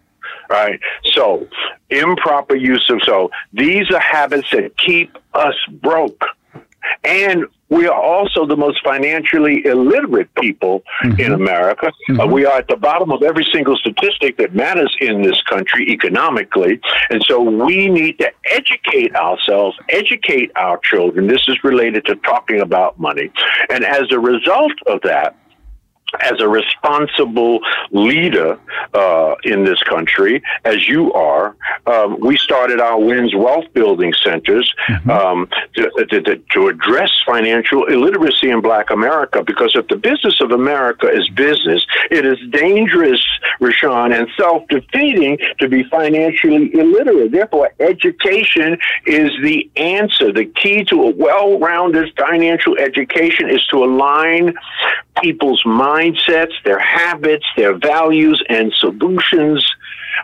Right. 0.49 0.81
So 1.13 1.49
improper 1.91 2.57
use 2.57 2.87
of 2.91 3.01
so 3.05 3.31
these 3.53 3.91
are 3.91 4.01
habits 4.01 4.51
that 4.53 4.77
keep 4.79 5.17
us 5.35 5.55
broke. 5.81 6.25
And 7.05 7.45
we 7.71 7.87
are 7.87 8.01
also 8.01 8.47
the 8.47 8.57
most 8.57 8.83
financially 8.83 9.65
illiterate 9.67 10.35
people 10.37 10.83
mm-hmm. 11.03 11.21
in 11.21 11.33
America. 11.33 11.93
Mm-hmm. 12.09 12.21
Uh, 12.21 12.27
we 12.27 12.47
are 12.47 12.59
at 12.59 12.69
the 12.69 12.77
bottom 12.77 13.13
of 13.13 13.23
every 13.23 13.47
single 13.53 13.77
statistic 13.77 14.39
that 14.39 14.55
matters 14.55 14.95
in 15.01 15.23
this 15.23 15.41
country 15.43 15.89
economically. 15.91 16.81
And 17.11 17.23
so 17.27 17.43
we 17.43 17.89
need 17.89 18.19
to 18.21 18.33
educate 18.51 19.15
ourselves, 19.15 19.77
educate 19.91 20.51
our 20.57 20.79
children. 20.79 21.27
This 21.27 21.45
is 21.47 21.63
related 21.63 22.07
to 22.07 22.17
talking 22.17 22.61
about 22.61 22.99
money. 22.99 23.31
And 23.69 23.85
as 23.85 24.05
a 24.11 24.19
result 24.19 24.73
of 24.87 25.01
that, 25.03 25.37
as 26.21 26.41
a 26.41 26.49
responsible 26.49 27.61
leader 27.91 28.59
uh, 28.95 29.35
in 29.45 29.65
this 29.65 29.83
country, 29.83 30.43
as 30.65 30.89
you 30.89 31.13
are, 31.13 31.55
um, 31.87 32.19
we 32.21 32.37
started 32.37 32.81
our 32.81 32.99
WINS 32.99 33.35
Wealth 33.35 33.67
Building 33.73 34.13
Centers 34.23 34.75
mm-hmm. 34.89 35.11
um, 35.11 35.49
to, 35.75 35.91
to, 36.11 36.37
to, 36.37 36.69
address 36.69 37.11
financial 37.25 37.87
illiteracy 37.87 38.51
in 38.51 38.61
Black 38.61 38.91
America. 38.91 39.43
Because 39.43 39.73
if 39.75 39.87
the 39.89 39.97
business 39.97 40.41
of 40.41 40.51
America 40.51 41.09
is 41.09 41.29
business, 41.31 41.85
it 42.11 42.25
is 42.25 42.39
dangerous, 42.51 43.23
Rushion, 43.61 44.13
and 44.13 44.29
self 44.37 44.67
defeating 44.69 45.39
to 45.59 45.69
be 45.69 45.85
financially 45.85 46.75
illiterate. 46.75 47.33
Therefore, 47.33 47.71
education 47.81 48.79
is 49.07 49.31
the 49.43 49.71
answer. 49.77 50.33
The 50.33 50.47
key 50.47 50.85
to 50.85 51.03
a 51.05 51.11
well 51.11 51.59
rounded 51.59 52.13
financial 52.19 52.77
education 52.79 53.49
is 53.49 53.65
to 53.69 53.85
align 53.85 54.55
people's 55.23 55.63
mindsets, 55.65 56.53
their 56.65 56.79
habits, 56.79 57.45
their 57.57 57.77
values, 57.77 58.43
and 58.49 58.73
solutions 58.75 59.67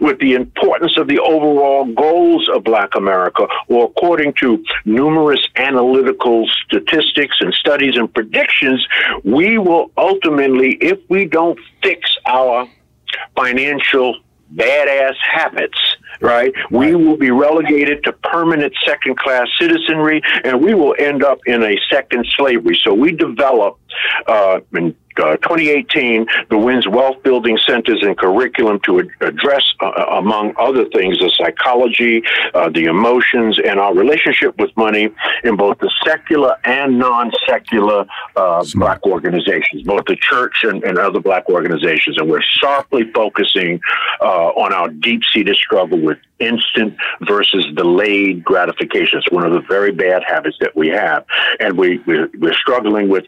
with 0.00 0.18
the 0.18 0.34
importance 0.34 0.96
of 0.96 1.06
the 1.08 1.18
overall 1.20 1.84
goals 1.94 2.48
of 2.48 2.64
Black 2.64 2.90
America, 2.96 3.46
or 3.68 3.84
according 3.84 4.32
to 4.34 4.64
numerous 4.84 5.40
analytical 5.56 6.48
statistics 6.64 7.36
and 7.40 7.54
studies 7.54 7.96
and 7.96 8.12
predictions, 8.12 8.86
we 9.22 9.58
will 9.58 9.90
ultimately, 9.96 10.72
if 10.80 10.98
we 11.08 11.24
don't 11.26 11.58
fix 11.82 12.16
our 12.26 12.68
financial 13.36 14.16
badass 14.54 15.14
habits, 15.18 15.78
right? 16.20 16.52
We 16.70 16.94
will 16.94 17.16
be 17.16 17.30
relegated 17.30 18.04
to 18.04 18.12
permanent 18.12 18.72
second 18.86 19.16
class 19.18 19.48
citizenry 19.58 20.22
and 20.44 20.62
we 20.62 20.74
will 20.74 20.94
end 20.98 21.24
up 21.24 21.38
in 21.46 21.62
a 21.62 21.76
second 21.90 22.26
slavery. 22.36 22.78
So 22.82 22.94
we 22.94 23.12
develop 23.12 23.78
uh, 24.26 24.60
in 24.74 24.94
uh, 25.16 25.36
2018, 25.36 26.26
the 26.50 26.58
WINS 26.58 26.88
Wealth 26.88 27.22
Building 27.22 27.58
Centers 27.58 28.02
and 28.02 28.16
Curriculum 28.18 28.80
to 28.84 29.00
ad- 29.00 29.08
address, 29.20 29.62
uh, 29.80 29.86
uh, 29.86 30.06
among 30.18 30.54
other 30.58 30.86
things, 30.86 31.18
the 31.18 31.30
psychology, 31.30 32.22
uh, 32.54 32.68
the 32.68 32.84
emotions, 32.84 33.58
and 33.64 33.78
our 33.78 33.94
relationship 33.94 34.58
with 34.58 34.76
money 34.76 35.08
in 35.44 35.56
both 35.56 35.78
the 35.78 35.90
secular 36.04 36.56
and 36.64 36.98
non 36.98 37.30
secular 37.46 38.06
uh, 38.36 38.64
black 38.74 39.04
organizations, 39.06 39.82
both 39.82 40.04
the 40.06 40.16
church 40.16 40.64
and, 40.64 40.82
and, 40.82 40.98
other 40.98 41.20
black 41.20 41.48
organizations. 41.48 42.16
And 42.18 42.28
we're 42.28 42.42
sharply 42.42 43.10
focusing 43.12 43.80
uh, 44.20 44.48
on 44.48 44.72
our 44.72 44.88
deep 44.88 45.22
seated 45.32 45.56
struggle 45.56 46.00
with 46.00 46.18
instant 46.38 46.96
versus 47.22 47.66
delayed 47.74 48.42
gratification. 48.42 49.18
It's 49.18 49.30
one 49.30 49.44
of 49.46 49.52
the 49.52 49.60
very 49.60 49.92
bad 49.92 50.22
habits 50.26 50.56
that 50.60 50.74
we 50.74 50.88
have. 50.88 51.24
And 51.60 51.78
we, 51.78 51.98
we're, 52.06 52.28
we're 52.38 52.54
struggling 52.54 53.08
with 53.08 53.24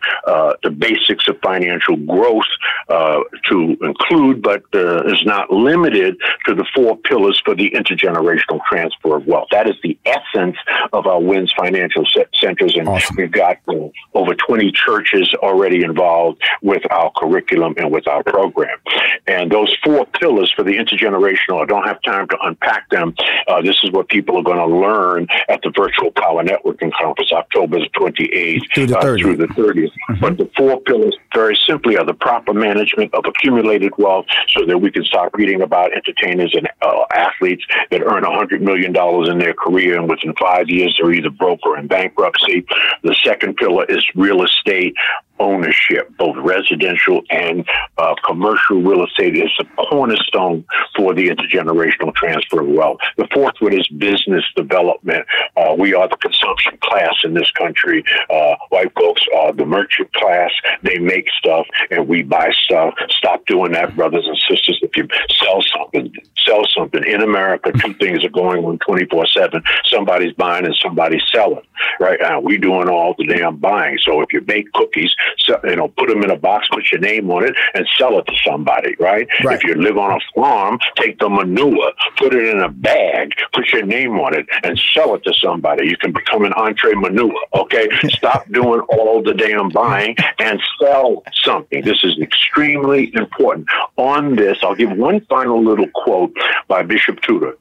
the 0.62 0.70
basics 0.70 1.28
of 1.28 1.38
financial 1.42 1.96
growth 1.96 2.44
uh, 2.88 3.20
to 3.50 3.76
include, 3.82 4.42
but 4.42 4.62
uh, 4.74 5.04
is 5.04 5.24
not 5.24 5.50
limited 5.50 6.16
to 6.46 6.54
the 6.54 6.64
four 6.74 6.96
pillars 6.96 7.40
for 7.44 7.54
the 7.54 7.70
intergenerational 7.70 8.60
transfer 8.68 9.16
of 9.16 9.26
wealth. 9.26 9.48
That 9.50 9.68
is 9.68 9.76
the 9.82 9.98
essence 10.04 10.56
of 10.92 11.06
our 11.06 11.20
WINS 11.20 11.52
financial 11.58 12.04
centers, 12.40 12.76
and 12.76 12.88
awesome. 12.88 13.16
we've 13.16 13.30
got 13.30 13.58
uh, 13.68 13.88
over 14.14 14.34
20 14.34 14.72
churches 14.72 15.34
already 15.42 15.82
involved 15.82 16.42
with 16.62 16.82
our 16.90 17.10
curriculum 17.16 17.74
and 17.76 17.90
with 17.90 18.06
our 18.08 18.22
program. 18.22 18.78
And 19.26 19.50
those 19.50 19.74
four 19.84 20.06
pillars 20.06 20.52
for 20.54 20.62
the 20.62 20.72
intergenerational, 20.72 21.62
I 21.62 21.66
don't 21.66 21.86
have 21.86 22.00
time 22.02 22.28
to 22.28 22.38
unpack 22.42 22.88
them. 22.90 23.14
Uh, 23.48 23.62
this 23.62 23.76
is 23.82 23.90
what 23.90 24.08
people 24.08 24.38
are 24.38 24.42
going 24.42 24.58
to 24.58 24.76
learn 24.76 25.26
at 25.48 25.60
the 25.62 25.72
Virtual 25.76 26.10
Power 26.12 26.44
Networking 26.44 26.92
Conference, 26.92 27.32
October 27.32 27.78
28th 27.78 28.60
through 28.74 28.86
the 28.86 28.94
30th. 28.94 28.96
Uh, 28.96 29.18
through 29.18 29.36
the 29.36 29.46
30th. 29.46 29.90
Mm-hmm. 30.10 30.20
But 30.20 30.38
the 30.38 30.45
four 30.56 30.80
pillars, 30.80 31.16
very 31.34 31.58
simply 31.66 31.96
are 31.96 32.04
the 32.04 32.14
proper 32.14 32.52
management 32.52 33.12
of 33.14 33.24
accumulated 33.26 33.92
wealth 33.98 34.26
so 34.56 34.64
that 34.66 34.78
we 34.78 34.90
can 34.90 35.04
stop 35.04 35.34
reading 35.34 35.62
about 35.62 35.92
entertainers 35.92 36.54
and 36.54 36.68
uh, 36.82 37.04
athletes 37.14 37.64
that 37.90 38.02
earn 38.02 38.22
$100 38.22 38.60
million 38.60 38.94
in 39.30 39.38
their 39.38 39.54
career 39.54 39.98
and 39.98 40.08
within 40.08 40.34
five 40.40 40.68
years 40.68 40.96
they're 41.00 41.12
either 41.12 41.30
broke 41.30 41.60
or 41.64 41.78
in 41.78 41.86
bankruptcy. 41.86 42.64
The 43.02 43.14
second 43.24 43.56
pillar 43.56 43.84
is 43.86 44.04
real 44.14 44.42
estate 44.42 44.94
ownership, 45.38 46.10
both 46.18 46.36
residential 46.38 47.22
and 47.30 47.66
uh, 47.98 48.14
commercial 48.26 48.82
real 48.82 49.04
estate 49.04 49.36
is 49.36 49.50
a 49.60 49.64
cornerstone 49.76 50.64
for 50.96 51.14
the 51.14 51.28
intergenerational 51.28 52.14
transfer 52.14 52.60
of 52.60 52.68
wealth. 52.68 52.98
The 53.16 53.28
fourth 53.32 53.54
one 53.60 53.72
is 53.72 53.86
business 53.88 54.44
development. 54.56 55.26
Uh, 55.56 55.74
we 55.78 55.94
are 55.94 56.08
the 56.08 56.16
consumption 56.16 56.78
class 56.82 57.14
in 57.24 57.34
this 57.34 57.50
country. 57.52 58.04
Uh, 58.30 58.56
white 58.70 58.92
folks 58.94 59.22
are 59.36 59.52
the 59.52 59.66
merchant 59.66 60.12
class. 60.14 60.50
They 60.82 60.98
make 60.98 61.28
stuff 61.38 61.66
and 61.90 62.08
we 62.08 62.22
buy 62.22 62.50
stuff. 62.64 62.94
Stop 63.10 63.46
doing 63.46 63.72
that, 63.72 63.96
brothers 63.96 64.26
and 64.26 64.38
sisters. 64.48 64.78
If 64.82 64.96
you 64.96 65.08
sell 65.42 65.62
something, 65.76 66.12
sell 66.46 66.62
something. 66.76 67.02
In 67.04 67.22
America, 67.22 67.72
two 67.72 67.94
things 67.94 68.24
are 68.24 68.30
going 68.30 68.64
on 68.64 68.78
24 68.78 69.26
7. 69.26 69.62
Somebody's 69.84 70.32
buying 70.34 70.64
and 70.64 70.76
somebody's 70.82 71.22
selling. 71.32 71.62
Right 72.00 72.18
now, 72.20 72.40
we 72.40 72.58
doing 72.58 72.88
all 72.88 73.14
the 73.18 73.26
damn 73.26 73.56
buying. 73.56 73.98
So 74.02 74.20
if 74.20 74.32
you 74.32 74.40
bake 74.40 74.72
cookies, 74.72 75.14
so, 75.38 75.60
you 75.64 75.76
know, 75.76 75.88
put 75.88 76.08
them 76.08 76.22
in 76.22 76.30
a 76.30 76.36
box, 76.36 76.68
put 76.70 76.90
your 76.90 77.00
name 77.00 77.30
on 77.30 77.44
it, 77.44 77.54
and 77.74 77.86
sell 77.98 78.18
it 78.18 78.26
to 78.26 78.34
somebody, 78.44 78.96
right? 78.98 79.28
right? 79.44 79.56
If 79.56 79.64
you 79.64 79.74
live 79.74 79.98
on 79.98 80.12
a 80.12 80.20
farm, 80.34 80.78
take 80.96 81.18
the 81.18 81.28
manure, 81.28 81.92
put 82.16 82.34
it 82.34 82.46
in 82.46 82.60
a 82.60 82.68
bag, 82.68 83.32
put 83.52 83.68
your 83.72 83.84
name 83.84 84.18
on 84.18 84.34
it, 84.34 84.46
and 84.62 84.80
sell 84.94 85.14
it 85.14 85.24
to 85.24 85.32
somebody. 85.34 85.88
You 85.88 85.96
can 85.96 86.12
become 86.12 86.44
an 86.44 86.52
EntrePreneur, 86.52 87.32
okay? 87.54 87.88
Stop 88.08 88.50
doing 88.50 88.80
all 88.88 89.22
the 89.22 89.34
damn 89.34 89.68
buying 89.70 90.16
and 90.38 90.60
sell 90.80 91.22
something. 91.44 91.84
This 91.84 92.02
is 92.02 92.18
extremely 92.20 93.12
important. 93.14 93.68
On 93.96 94.36
this, 94.36 94.58
I'll 94.62 94.74
give 94.74 94.92
one 94.92 95.20
final 95.26 95.62
little 95.62 95.88
quote 95.94 96.34
by 96.68 96.82
Bishop 96.82 97.20
Tudor. 97.20 97.56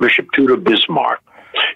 Bishop 0.00 0.26
Tudor 0.32 0.56
Bismarck. 0.56 1.20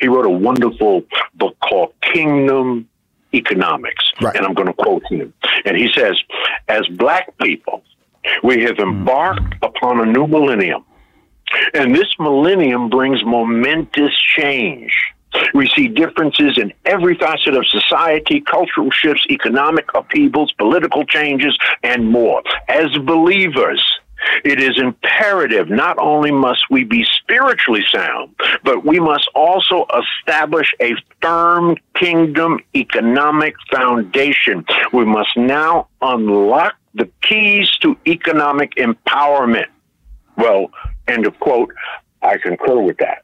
He 0.01 0.09
wrote 0.09 0.27
a 0.27 0.31
wonderful 0.31 1.03
book 1.35 1.57
called 1.61 1.93
Kingdom 2.01 2.89
economics. 3.35 4.05
Right. 4.21 4.37
And 4.37 4.47
I'm 4.47 4.55
going 4.55 4.69
to 4.69 4.75
quote 4.75 5.03
him. 5.11 5.33
And 5.65 5.77
he 5.77 5.89
says, 5.95 6.21
as 6.69 6.87
black 6.89 7.37
people, 7.39 7.83
we 8.43 8.63
have 8.63 8.79
embarked 8.79 9.41
mm-hmm. 9.41 9.65
upon 9.65 10.01
a 10.01 10.07
new 10.07 10.27
millennium. 10.27 10.85
And 11.75 11.95
this 11.95 12.09
millennium 12.19 12.89
brings 12.89 13.25
momentous 13.25 14.13
change. 14.37 14.93
We 15.55 15.69
see 15.69 15.89
differences 15.89 16.57
in 16.57 16.73
every 16.85 17.15
facet 17.17 17.55
of 17.55 17.67
society, 17.67 18.41
cultural 18.41 18.91
shifts, 18.91 19.27
economic 19.31 19.87
upheavals, 19.95 20.53
political 20.53 21.05
changes, 21.05 21.57
and 21.83 22.11
more. 22.11 22.43
As 22.69 22.91
believers, 22.99 23.85
it 24.45 24.61
is 24.61 24.79
imperative 24.79 25.69
not 25.69 25.99
only 25.99 26.31
must 26.31 26.63
we 26.71 26.85
be 26.85 27.05
spiritually 27.05 27.85
sound, 27.93 28.35
but 28.65 28.85
we 28.85 29.01
must 29.01 29.29
also 29.35 29.87
establish 30.03 30.73
a 30.81 30.95
firm 31.21 31.77
kingdom 31.95 32.61
economic 32.75 33.55
foundation. 33.73 34.65
We 34.93 35.05
must 35.05 35.37
now 35.37 35.89
unlock 36.01 36.75
the 36.95 37.11
keys 37.23 37.71
to 37.83 37.97
economic 38.07 38.75
empowerment. 38.77 39.67
Well, 40.37 40.71
end 41.07 41.27
of 41.27 41.39
quote. 41.41 41.73
I 42.23 42.39
concur 42.39 42.81
with 42.81 42.99
that. 42.99 43.23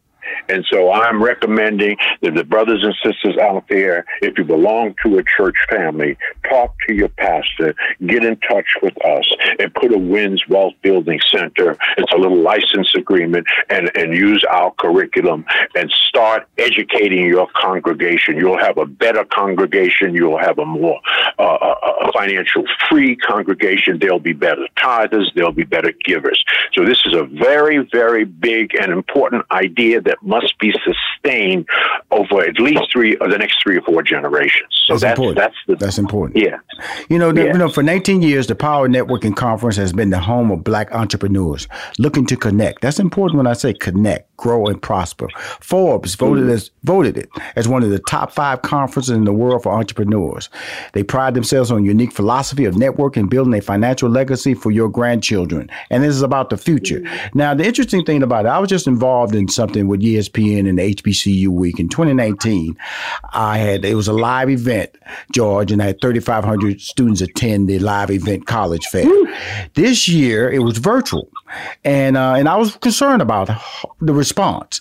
And 0.49 0.65
so 0.71 0.93
I'm 0.93 1.23
recommending 1.23 1.97
that 2.21 2.35
the 2.35 2.45
brothers 2.45 2.83
and 2.83 2.95
sisters 3.03 3.37
out 3.39 3.65
there, 3.69 4.05
if 4.21 4.37
you 4.39 4.45
belong 4.45 4.95
to 5.05 5.19
a 5.19 5.25
church 5.25 5.57
family, 5.69 6.17
talk 6.49 6.75
to 6.87 6.95
your 6.95 7.09
pastor, 7.09 7.75
get 8.07 8.25
in 8.25 8.37
touch 8.37 8.67
with 8.83 8.95
us, 9.05 9.31
and 9.59 9.73
put 9.75 9.93
a 9.93 9.99
Wins 9.99 10.43
Wealth 10.49 10.75
Building 10.83 11.21
Center. 11.31 11.77
It's 11.97 12.13
a 12.13 12.19
little 12.19 12.41
license 12.41 12.95
agreement, 12.95 13.47
and, 13.71 13.91
and 13.97 14.15
use 14.15 14.45
our 14.51 14.73
curriculum 14.73 15.45
and 15.75 15.93
start 16.09 16.47
educating 16.59 17.27
your 17.27 17.49
congregation. 17.55 18.37
You'll 18.37 18.59
have 18.59 18.79
a 18.79 18.87
better 18.87 19.25
congregation. 19.25 20.15
You'll 20.15 20.39
have 20.39 20.59
a 20.59 20.67
more 20.67 21.01
uh, 21.39 21.43
uh 21.43 22.13
financial 22.13 22.65
free 22.89 23.17
congregation. 23.17 23.99
There'll 23.99 24.19
be 24.19 24.33
better 24.33 24.67
tithers. 24.77 25.33
There'll 25.35 25.53
be 25.53 25.65
better 25.65 25.93
givers. 26.05 26.43
So 26.73 26.85
this 26.85 27.01
is 27.07 27.15
a 27.15 27.25
very, 27.25 27.79
very 27.93 28.25
big 28.25 28.75
and 28.75 28.93
important 28.93 29.45
idea 29.51 30.01
that 30.03 30.12
must 30.23 30.59
be 30.59 30.73
sustained 30.85 31.67
over 32.11 32.43
at 32.43 32.59
least 32.59 32.83
three 32.93 33.17
or 33.17 33.29
the 33.29 33.39
next 33.39 33.63
three 33.63 33.77
or 33.77 33.83
four 33.83 34.03
generations. 34.03 34.69
So 34.87 34.95
that's, 34.95 35.03
that's 35.03 35.19
important. 35.19 35.37
That's, 35.37 35.57
the, 35.67 35.77
that's 35.77 35.99
important. 35.99 36.43
Yeah. 36.43 36.59
You 37.09 37.19
know, 37.19 37.29
you 37.29 37.53
know, 37.53 37.69
for 37.69 37.83
19 37.83 38.23
years, 38.23 38.47
the 38.47 38.55
Power 38.55 38.89
Networking 38.89 39.35
Conference 39.35 39.77
has 39.77 39.93
been 39.93 40.11
the 40.11 40.19
home 40.19 40.51
of 40.51 40.65
Black 40.65 40.93
entrepreneurs 40.93 41.69
looking 41.99 42.27
to 42.27 42.37
connect. 42.37 42.83
That's 42.83 42.99
important 42.99 43.37
when 43.39 43.47
I 43.47 43.53
say 43.53 43.73
connect, 43.73 44.37
grow, 44.37 44.67
and 44.67 44.81
prosper. 44.81 45.29
Forbes 45.61 46.15
voted 46.15 46.45
mm-hmm. 46.45 46.53
as 46.53 46.71
voted 46.85 47.17
it 47.17 47.31
as 47.57 47.69
one 47.69 47.83
of 47.83 47.91
the 47.91 48.01
top 48.01 48.33
five 48.33 48.63
conferences 48.63 49.11
in 49.11 49.25
the 49.25 49.33
world 49.33 49.63
for 49.63 49.73
entrepreneurs. 49.73 50.49
They 50.93 51.03
pride 51.03 51.35
themselves 51.35 51.71
on 51.71 51.85
unique 51.85 52.13
philosophy 52.13 52.65
of 52.65 52.75
networking, 52.75 53.31
building 53.31 53.55
a 53.55 53.61
financial 53.61 54.11
legacy 54.11 54.55
for 54.55 54.71
your 54.71 54.89
grandchildren, 54.89 55.71
and 55.91 56.03
this 56.03 56.15
is 56.15 56.23
about 56.23 56.51
the 56.51 56.57
future. 56.57 57.01
Mm-hmm. 57.01 57.39
Now, 57.39 57.55
the 57.55 57.65
interesting 57.65 58.05
thing 58.05 58.23
about 58.23 58.47
it, 58.47 58.49
I 58.49 58.59
was 58.59 58.69
just 58.69 58.87
involved 58.87 59.35
in 59.35 59.49
something 59.49 59.87
with 59.87 60.02
ESPN 60.03 60.69
and 60.69 60.79
the 60.79 60.95
HBCU 60.95 61.49
week 61.49 61.81
in 61.81 61.89
2019. 61.89 62.77
I 63.33 63.59
had 63.59 63.85
it 63.85 63.95
was 63.95 64.09
a 64.09 64.13
live 64.13 64.51
event, 64.51 64.91
George, 65.33 65.73
and 65.73 65.83
I 65.83 65.87
had 65.87 66.01
3,500 66.01 66.81
students 66.81 67.21
attend 67.21 67.69
the 67.69 67.79
live 67.79 68.11
event 68.11 68.47
college 68.47 68.87
fair. 68.87 69.09
This 69.75 70.09
year 70.09 70.51
it 70.51 70.61
was 70.61 70.79
virtual, 70.79 71.29
and 71.85 72.17
uh, 72.17 72.35
and 72.35 72.49
I 72.49 72.57
was 72.57 72.77
concerned 72.77 73.23
about 73.23 73.51
the 74.01 74.13
response. 74.13 74.81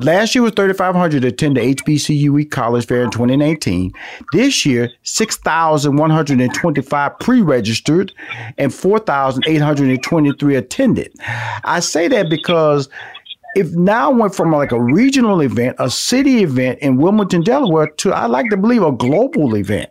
Last 0.00 0.34
year 0.34 0.42
was 0.42 0.54
3,500 0.54 1.24
attend 1.24 1.56
the 1.56 1.60
HBCUE 1.60 2.50
College 2.50 2.86
Fair 2.86 3.04
in 3.04 3.10
2019. 3.10 3.92
This 4.32 4.66
year, 4.66 4.90
6,125 5.04 7.18
pre-registered 7.20 8.12
and 8.58 8.74
4,823 8.74 10.56
attended. 10.56 11.14
I 11.64 11.78
say 11.80 12.08
that 12.08 12.28
because 12.28 12.88
if 13.56 13.72
now 13.72 14.10
went 14.10 14.34
from 14.34 14.52
like 14.52 14.72
a 14.72 14.82
regional 14.82 15.40
event, 15.40 15.76
a 15.78 15.90
city 15.90 16.42
event 16.42 16.78
in 16.80 16.96
Wilmington, 16.96 17.42
Delaware, 17.42 17.88
to 17.88 18.12
I 18.12 18.26
like 18.26 18.50
to 18.50 18.56
believe 18.56 18.82
a 18.82 18.92
global 18.92 19.56
event. 19.56 19.90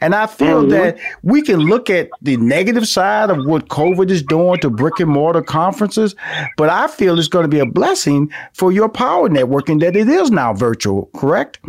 And 0.00 0.14
I 0.14 0.26
feel 0.26 0.62
mm-hmm. 0.62 0.70
that 0.70 0.98
we 1.22 1.42
can 1.42 1.60
look 1.60 1.90
at 1.90 2.10
the 2.20 2.36
negative 2.36 2.88
side 2.88 3.30
of 3.30 3.44
what 3.46 3.68
COVID 3.68 4.10
is 4.10 4.22
doing 4.22 4.60
to 4.60 4.70
brick 4.70 5.00
and 5.00 5.10
mortar 5.10 5.42
conferences, 5.42 6.14
but 6.56 6.68
I 6.68 6.88
feel 6.88 7.18
it's 7.18 7.28
going 7.28 7.44
to 7.44 7.48
be 7.48 7.60
a 7.60 7.66
blessing 7.66 8.32
for 8.52 8.72
your 8.72 8.88
power 8.88 9.28
networking 9.28 9.80
that 9.80 9.96
it 9.96 10.08
is 10.08 10.30
now 10.30 10.52
virtual. 10.52 11.08
Correct? 11.14 11.58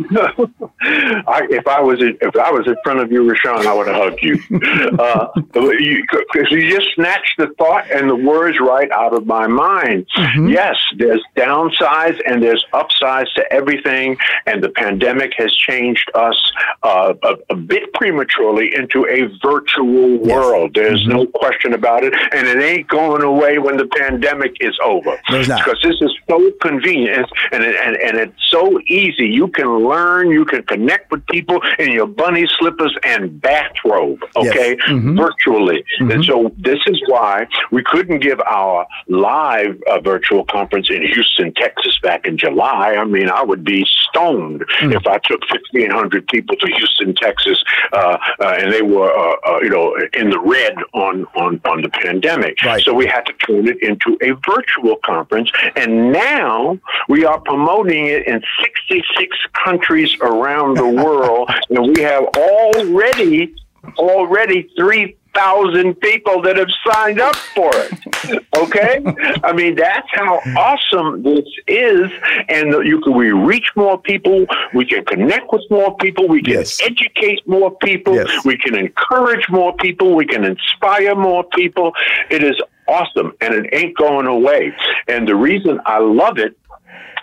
I, 0.82 1.46
if 1.50 1.66
I 1.66 1.80
was 1.80 2.00
in, 2.00 2.18
if 2.20 2.36
I 2.36 2.50
was 2.50 2.66
in 2.66 2.76
front 2.84 3.00
of 3.00 3.10
you, 3.10 3.28
Rushion, 3.28 3.66
I 3.66 3.72
would 3.72 3.86
have 3.86 3.96
hugged 3.96 4.22
you. 4.22 4.38
uh, 4.98 5.28
you, 5.54 6.04
you 6.50 6.70
just 6.70 6.88
snatched 6.94 7.38
the 7.38 7.48
thought 7.58 7.90
and 7.90 8.08
the 8.08 8.16
words 8.16 8.58
right 8.60 8.90
out 8.90 9.14
of 9.14 9.26
my 9.26 9.46
mind. 9.46 10.06
Mm-hmm. 10.16 10.48
Yes, 10.48 10.76
there's 10.98 11.22
downsides 11.36 12.20
and 12.26 12.42
there's 12.42 12.64
upsides 12.72 13.32
to 13.34 13.52
everything, 13.52 14.16
and 14.46 14.62
the 14.62 14.70
pandemic 14.70 15.32
has 15.38 15.54
changed 15.54 16.10
us 16.14 16.52
uh, 16.82 17.14
a, 17.22 17.36
a 17.50 17.56
bit 17.56 17.92
prematurely 17.94 18.74
into 18.74 19.06
a 19.06 19.26
virtual 19.42 20.18
world. 20.18 20.72
Yes. 20.74 20.84
There's 20.84 21.00
mm-hmm. 21.02 21.16
no 21.16 21.26
question 21.26 21.72
about 21.72 22.04
it. 22.04 22.12
And 22.32 22.46
it 22.46 22.62
ain't 22.62 22.88
going 22.88 23.22
away 23.22 23.58
when 23.58 23.76
the 23.76 23.86
pandemic 23.86 24.56
is 24.60 24.76
over. 24.84 25.18
Because 25.58 25.78
this 25.82 25.96
is 26.00 26.12
so 26.28 26.50
convenient 26.60 27.28
and, 27.52 27.62
it, 27.62 27.76
and, 27.76 27.96
and 27.96 28.18
it's 28.18 28.50
so 28.50 28.80
easy. 28.88 29.26
You 29.26 29.48
can 29.48 29.88
learn, 29.88 30.30
you 30.30 30.44
can 30.44 30.62
connect 30.64 31.10
with 31.10 31.24
people 31.26 31.60
in 31.78 31.92
your 31.92 32.06
bunny 32.06 32.46
slippers 32.58 32.96
and 33.04 33.40
bathrobe, 33.40 34.20
okay, 34.36 34.76
yes. 34.78 34.88
mm-hmm. 34.88 35.16
virtually. 35.16 35.84
Mm-hmm. 36.00 36.10
And 36.10 36.24
so 36.24 36.52
this 36.58 36.80
is 36.86 37.00
why 37.06 37.46
we 37.70 37.82
couldn't 37.84 38.20
give 38.20 38.40
our 38.40 38.86
live 39.08 39.80
uh, 39.90 40.00
virtual 40.00 40.44
conference 40.44 40.90
in 40.90 41.02
Houston, 41.02 41.54
Texas 41.54 41.98
back 42.02 42.26
in 42.26 42.36
July. 42.36 42.94
I 42.94 43.04
mean, 43.04 43.28
I 43.28 43.42
would 43.42 43.64
be 43.64 43.86
stoned 44.08 44.62
mm-hmm. 44.62 44.92
if 44.92 45.06
I 45.06 45.18
took 45.18 45.40
1,500 45.50 46.26
people 46.28 46.56
to 46.56 46.66
Houston, 46.66 47.14
Texas 47.14 47.62
and 47.92 48.72
they 48.72 48.82
were, 48.82 49.12
uh, 49.12 49.36
uh, 49.46 49.60
you 49.60 49.70
know, 49.70 49.96
in 50.12 50.30
the 50.30 50.40
red 50.40 50.76
on 50.92 51.24
on 51.36 51.60
on 51.64 51.82
the 51.82 51.88
pandemic. 51.88 52.62
Right. 52.62 52.82
So 52.82 52.94
we 52.94 53.06
had 53.06 53.22
to 53.26 53.32
turn 53.34 53.68
it 53.68 53.82
into 53.82 54.16
a 54.22 54.32
virtual 54.48 54.96
conference, 55.04 55.50
and 55.76 56.12
now 56.12 56.78
we 57.08 57.24
are 57.24 57.40
promoting 57.40 58.06
it 58.06 58.26
in 58.26 58.42
66 58.60 59.36
countries 59.64 60.16
around 60.20 60.76
the 60.76 60.88
world, 60.88 61.50
and 61.70 61.94
we 61.94 62.02
have 62.02 62.24
already 62.36 63.54
already 63.98 64.68
three 64.76 65.16
thousand 65.34 65.94
people 66.00 66.40
that 66.42 66.56
have 66.56 66.68
signed 66.86 67.20
up 67.20 67.36
for 67.36 67.70
it. 67.74 67.92
Okay, 68.56 69.02
I 69.42 69.52
mean 69.52 69.74
that's 69.74 70.08
how 70.12 70.36
awesome 70.56 71.22
this 71.22 71.44
is, 71.66 72.10
and 72.48 72.86
you 72.86 73.00
can 73.02 73.14
we 73.14 73.32
reach 73.32 73.66
more 73.76 74.00
people, 74.00 74.46
we 74.72 74.86
can 74.86 75.04
connect 75.04 75.52
with 75.52 75.62
more 75.70 75.94
people, 75.98 76.26
we 76.28 76.40
can 76.40 76.54
yes. 76.54 76.80
educate 76.80 77.46
more 77.46 77.76
people, 77.78 78.14
yes. 78.14 78.44
we 78.44 78.56
can 78.56 78.74
encourage 78.74 79.46
more 79.50 79.74
people, 79.76 80.14
we 80.14 80.24
can 80.24 80.44
inspire 80.44 81.14
more 81.14 81.44
people. 81.44 81.92
It 82.30 82.42
is 82.42 82.58
awesome, 82.88 83.32
and 83.40 83.52
it 83.54 83.74
ain't 83.74 83.96
going 83.96 84.26
away. 84.26 84.74
And 85.08 85.28
the 85.28 85.36
reason 85.36 85.80
I 85.84 85.98
love 85.98 86.38
it 86.38 86.56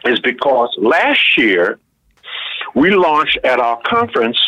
is 0.05 0.19
because 0.19 0.69
last 0.77 1.37
year 1.37 1.79
we 2.75 2.91
launched 2.91 3.39
at 3.43 3.59
our 3.59 3.81
conference 3.85 4.39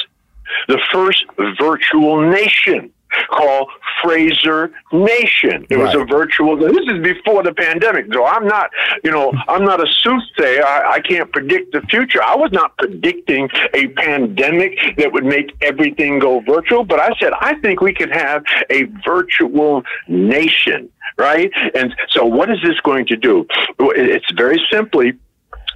the 0.68 0.80
first 0.92 1.26
virtual 1.60 2.30
nation 2.30 2.93
called 3.30 3.70
Fraser 4.02 4.72
Nation. 4.92 5.66
It 5.70 5.76
right. 5.76 5.86
was 5.86 5.96
a 5.96 6.06
virtual. 6.06 6.58
This 6.58 6.72
is 6.88 7.02
before 7.02 7.44
the 7.44 7.54
pandemic, 7.54 8.08
so 8.14 8.26
I'm 8.26 8.48
not, 8.48 8.70
you 9.04 9.12
know, 9.12 9.32
I'm 9.48 9.64
not 9.64 9.82
a 9.82 9.88
soothsayer. 9.88 10.66
I, 10.66 10.94
I 10.94 11.00
can't 11.00 11.32
predict 11.32 11.74
the 11.74 11.82
future. 11.82 12.22
I 12.22 12.36
was 12.36 12.52
not 12.52 12.78
predicting 12.78 13.50
a 13.74 13.88
pandemic 13.90 14.78
that 14.98 15.12
would 15.12 15.26
make 15.26 15.56
everything 15.62 16.20
go 16.20 16.42
virtual, 16.42 16.84
but 16.84 17.00
I 17.00 17.10
said 17.20 17.34
I 17.40 17.56
think 17.62 17.82
we 17.82 17.94
could 17.94 18.12
have 18.12 18.44
a 18.70 18.84
virtual 19.06 19.84
nation, 20.08 20.90
right? 21.18 21.52
And 21.76 21.96
so, 22.10 22.26
what 22.26 22.50
is 22.50 22.58
this 22.64 22.80
going 22.82 23.06
to 23.08 23.16
do? 23.16 23.46
It's 23.80 24.32
very 24.34 24.62
simply. 24.72 25.14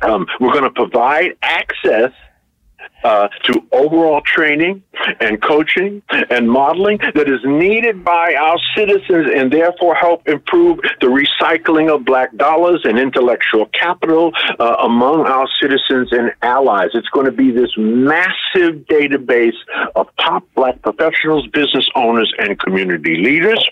Um, 0.03 0.27
we're 0.39 0.51
going 0.51 0.63
to 0.63 0.69
provide 0.69 1.35
access 1.41 2.11
uh, 3.03 3.27
to 3.43 3.61
overall 3.71 4.21
training 4.21 4.83
and 5.19 5.41
coaching 5.41 6.01
and 6.29 6.49
modeling 6.49 6.97
that 7.13 7.29
is 7.29 7.39
needed 7.45 8.03
by 8.03 8.33
our 8.33 8.57
citizens 8.75 9.27
and 9.33 9.51
therefore 9.51 9.95
help 9.95 10.27
improve 10.27 10.79
the 11.01 11.07
recycling 11.07 11.93
of 11.93 12.03
black 12.03 12.35
dollars 12.35 12.81
and 12.83 12.97
intellectual 12.97 13.67
capital 13.67 14.31
uh, 14.59 14.75
among 14.83 15.25
our 15.25 15.47
citizens 15.61 16.09
and 16.11 16.31
allies. 16.41 16.89
It's 16.93 17.09
going 17.09 17.25
to 17.25 17.31
be 17.31 17.51
this 17.51 17.71
massive 17.77 18.85
database 18.89 19.57
of 19.95 20.07
top 20.19 20.43
black 20.55 20.81
professionals, 20.81 21.47
business 21.47 21.87
owners, 21.95 22.33
and 22.39 22.59
community 22.59 23.15
leaders, 23.17 23.63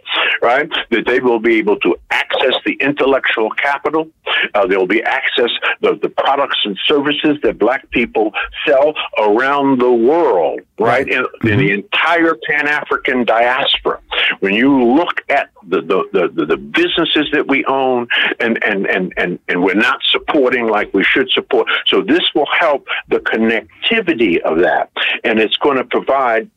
right? 0.41 0.69
That 0.91 1.05
they 1.07 1.19
will 1.19 1.39
be 1.39 1.55
able 1.57 1.77
to 1.79 1.97
access 2.11 2.53
the 2.65 2.73
intellectual 2.79 3.49
capital. 3.51 4.09
Uh, 4.53 4.67
they'll 4.67 4.87
be 4.87 5.03
access 5.03 5.49
the, 5.81 5.97
the 6.01 6.09
products 6.09 6.59
and 6.63 6.77
services 6.87 7.37
that 7.43 7.57
black 7.57 7.89
people 7.91 8.31
sell 8.67 8.93
around 9.17 9.79
the 9.79 9.91
world, 9.91 10.61
right? 10.79 11.07
In, 11.07 11.23
mm-hmm. 11.23 11.47
in 11.47 11.57
the 11.57 11.69
mm-hmm. 11.69 11.85
entire 11.85 12.35
Pan 12.47 12.67
African 12.67 13.23
diaspora. 13.25 13.99
When 14.39 14.53
you 14.53 14.83
look 14.83 15.21
at 15.29 15.49
the, 15.67 15.81
the, 15.81 16.29
the, 16.33 16.45
the, 16.45 16.57
businesses 16.57 17.27
that 17.31 17.47
we 17.47 17.65
own 17.65 18.07
and, 18.39 18.63
and, 18.63 18.85
and, 18.85 19.13
and, 19.17 19.39
and 19.47 19.63
we're 19.63 19.73
not 19.73 19.99
supporting 20.11 20.67
like 20.67 20.93
we 20.93 21.03
should 21.03 21.29
support. 21.31 21.67
So 21.87 22.01
this 22.01 22.21
will 22.35 22.47
help 22.59 22.87
the 23.09 23.17
connectivity 23.17 24.39
of 24.41 24.59
that. 24.59 24.91
And 25.23 25.39
it's 25.39 25.57
going 25.57 25.77
to 25.77 25.83
provide 25.83 26.49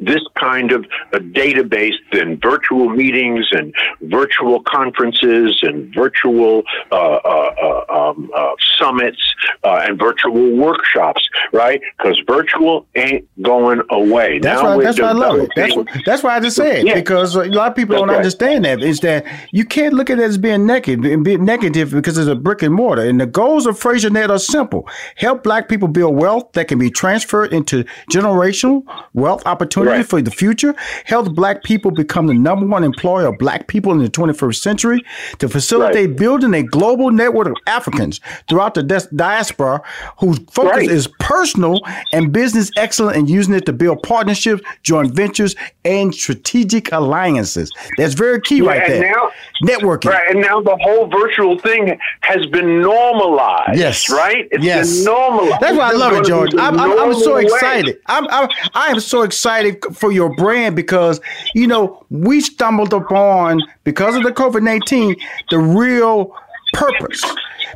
this 0.00 0.22
kind 0.38 0.72
of 0.72 0.84
a 1.12 1.18
database 1.18 1.94
than 2.12 2.38
virtual 2.40 2.88
meetings 2.88 3.46
and 3.52 3.74
virtual 4.02 4.62
conferences 4.64 5.58
and 5.62 5.92
virtual 5.94 6.62
uh, 6.90 6.94
uh, 6.94 7.54
uh, 7.62 8.10
um, 8.10 8.30
uh, 8.34 8.52
summits 8.78 9.20
uh, 9.64 9.84
and 9.86 9.98
virtual 9.98 10.56
workshops, 10.56 11.26
right? 11.52 11.80
Because 11.96 12.20
virtual 12.26 12.86
ain't 12.94 13.26
going 13.42 13.82
away. 13.90 14.38
That's 14.38 14.62
now 14.62 14.76
why. 14.76 14.84
That's 14.84 15.00
why 15.00 15.08
I 15.08 15.12
love 15.12 15.38
it. 15.38 15.50
That's, 15.56 15.74
that's 16.04 16.22
why 16.22 16.36
I 16.36 16.40
just 16.40 16.56
said 16.56 16.86
yeah. 16.86 16.94
because 16.94 17.34
a 17.34 17.44
lot 17.44 17.70
of 17.70 17.76
people 17.76 17.94
that's 17.94 18.00
don't 18.00 18.08
right. 18.08 18.16
understand 18.16 18.64
that 18.64 18.82
is 18.82 19.00
that 19.00 19.24
you 19.52 19.64
can't 19.64 19.94
look 19.94 20.10
at 20.10 20.18
it 20.18 20.22
as 20.22 20.38
being 20.38 20.66
negative 20.66 21.04
and 21.04 21.24
be 21.24 21.36
negative 21.36 21.92
because 21.92 22.18
it's 22.18 22.28
a 22.28 22.34
brick 22.34 22.62
and 22.62 22.74
mortar. 22.74 23.02
And 23.04 23.20
the 23.20 23.26
goals 23.26 23.66
of 23.66 23.78
FraserNet 23.78 24.28
are 24.28 24.38
simple: 24.38 24.88
help 25.16 25.42
Black 25.42 25.68
people 25.68 25.88
build 25.88 26.16
wealth 26.16 26.52
that 26.52 26.68
can 26.68 26.78
be 26.78 26.90
transferred 26.90 27.52
into 27.52 27.84
generational 28.10 28.82
wealth 29.14 29.42
opportunity 29.62 29.98
right. 29.98 30.06
for 30.06 30.20
the 30.20 30.30
future, 30.30 30.74
help 31.04 31.34
black 31.34 31.62
people 31.62 31.90
become 31.90 32.26
the 32.26 32.34
number 32.34 32.66
one 32.66 32.84
employer 32.84 33.26
of 33.26 33.38
black 33.38 33.68
people 33.68 33.92
in 33.92 33.98
the 33.98 34.08
21st 34.08 34.56
century, 34.56 35.04
to 35.38 35.48
facilitate 35.48 36.10
right. 36.10 36.18
building 36.18 36.54
a 36.54 36.62
global 36.62 37.10
network 37.10 37.48
of 37.48 37.56
Africans 37.66 38.20
throughout 38.48 38.74
the 38.74 38.82
diaspora 39.14 39.82
whose 40.18 40.38
focus 40.50 40.76
right. 40.76 40.90
is 40.90 41.08
personal 41.20 41.80
and 42.12 42.32
business 42.32 42.70
excellence 42.76 43.16
and 43.16 43.30
using 43.30 43.54
it 43.54 43.66
to 43.66 43.72
build 43.72 44.02
partnerships, 44.02 44.62
joint 44.82 45.14
ventures, 45.14 45.54
and 45.84 46.14
strategic 46.14 46.90
alliances. 46.92 47.70
That's 47.96 48.14
very 48.14 48.40
key 48.40 48.58
yeah, 48.58 48.66
right 48.66 48.88
there. 48.88 49.12
Now, 49.12 49.30
Networking. 49.62 50.10
Right, 50.10 50.28
and 50.30 50.40
now 50.40 50.60
the 50.60 50.76
whole 50.80 51.06
virtual 51.06 51.56
thing 51.58 51.96
has 52.22 52.46
been 52.46 52.80
normalized. 52.80 53.78
Yes. 53.78 54.10
Right? 54.10 54.48
It's 54.50 54.64
yes. 54.64 54.96
been 54.96 55.04
normalized. 55.04 55.62
That's 55.62 55.76
why 55.76 55.90
I 55.90 55.92
love 55.92 56.14
it, 56.14 56.24
George. 56.24 56.52
I'm, 56.54 56.78
I'm, 56.78 56.98
I'm, 56.98 57.14
so 57.14 57.36
excited. 57.36 58.00
I'm, 58.06 58.26
I'm, 58.28 58.48
I 58.74 58.88
am 58.88 58.98
so 58.98 59.22
excited 59.22 59.51
for 59.92 60.12
your 60.12 60.34
brand 60.36 60.76
because 60.76 61.20
you 61.54 61.66
know 61.66 62.04
we 62.10 62.40
stumbled 62.40 62.92
upon 62.92 63.62
because 63.84 64.16
of 64.16 64.22
the 64.22 64.32
COVID 64.32 64.62
nineteen 64.62 65.16
the 65.50 65.58
real 65.58 66.34
purpose. 66.72 67.24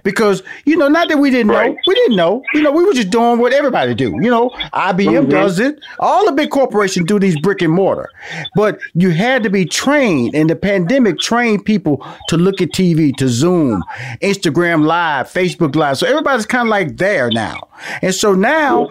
Because 0.03 0.43
you 0.65 0.77
know, 0.77 0.89
not 0.89 1.09
that 1.09 1.19
we 1.19 1.31
didn't 1.31 1.51
right. 1.51 1.71
know, 1.71 1.79
we 1.87 1.95
didn't 1.95 2.17
know. 2.17 2.43
You 2.55 2.63
know, 2.63 2.71
we 2.71 2.85
were 2.85 2.93
just 2.93 3.11
doing 3.11 3.39
what 3.39 3.53
everybody 3.53 3.95
do. 3.95 4.11
You 4.21 4.31
know, 4.31 4.51
IBM 4.73 5.23
mm-hmm. 5.23 5.31
does 5.31 5.59
it. 5.59 5.81
All 5.99 6.25
the 6.27 6.33
big 6.33 6.51
corporations 6.51 7.07
do 7.07 7.19
these 7.19 7.39
brick 7.41 7.63
and 7.63 7.73
mortar. 7.73 8.11
But 8.55 8.79
you 8.95 9.11
had 9.11 9.43
to 9.45 9.51
be 9.51 9.65
trained, 9.65 10.35
and 10.35 10.51
the 10.51 10.57
pandemic 10.57 11.19
trained 11.19 11.65
people 11.65 12.07
to 12.29 12.37
look 12.37 12.61
at 12.61 12.71
TV, 12.71 13.17
to 13.17 13.29
Zoom, 13.29 13.83
Instagram 14.23 14.85
Live, 14.85 15.29
Facebook 15.33 15.75
Live. 15.75 15.99
So 15.99 16.07
everybody's 16.07 16.47
kind 16.47 16.69
of 16.69 16.71
like 16.71 16.99
there 16.99 17.31
now. 17.31 17.69
And 18.03 18.15
so 18.15 18.35
now 18.35 18.91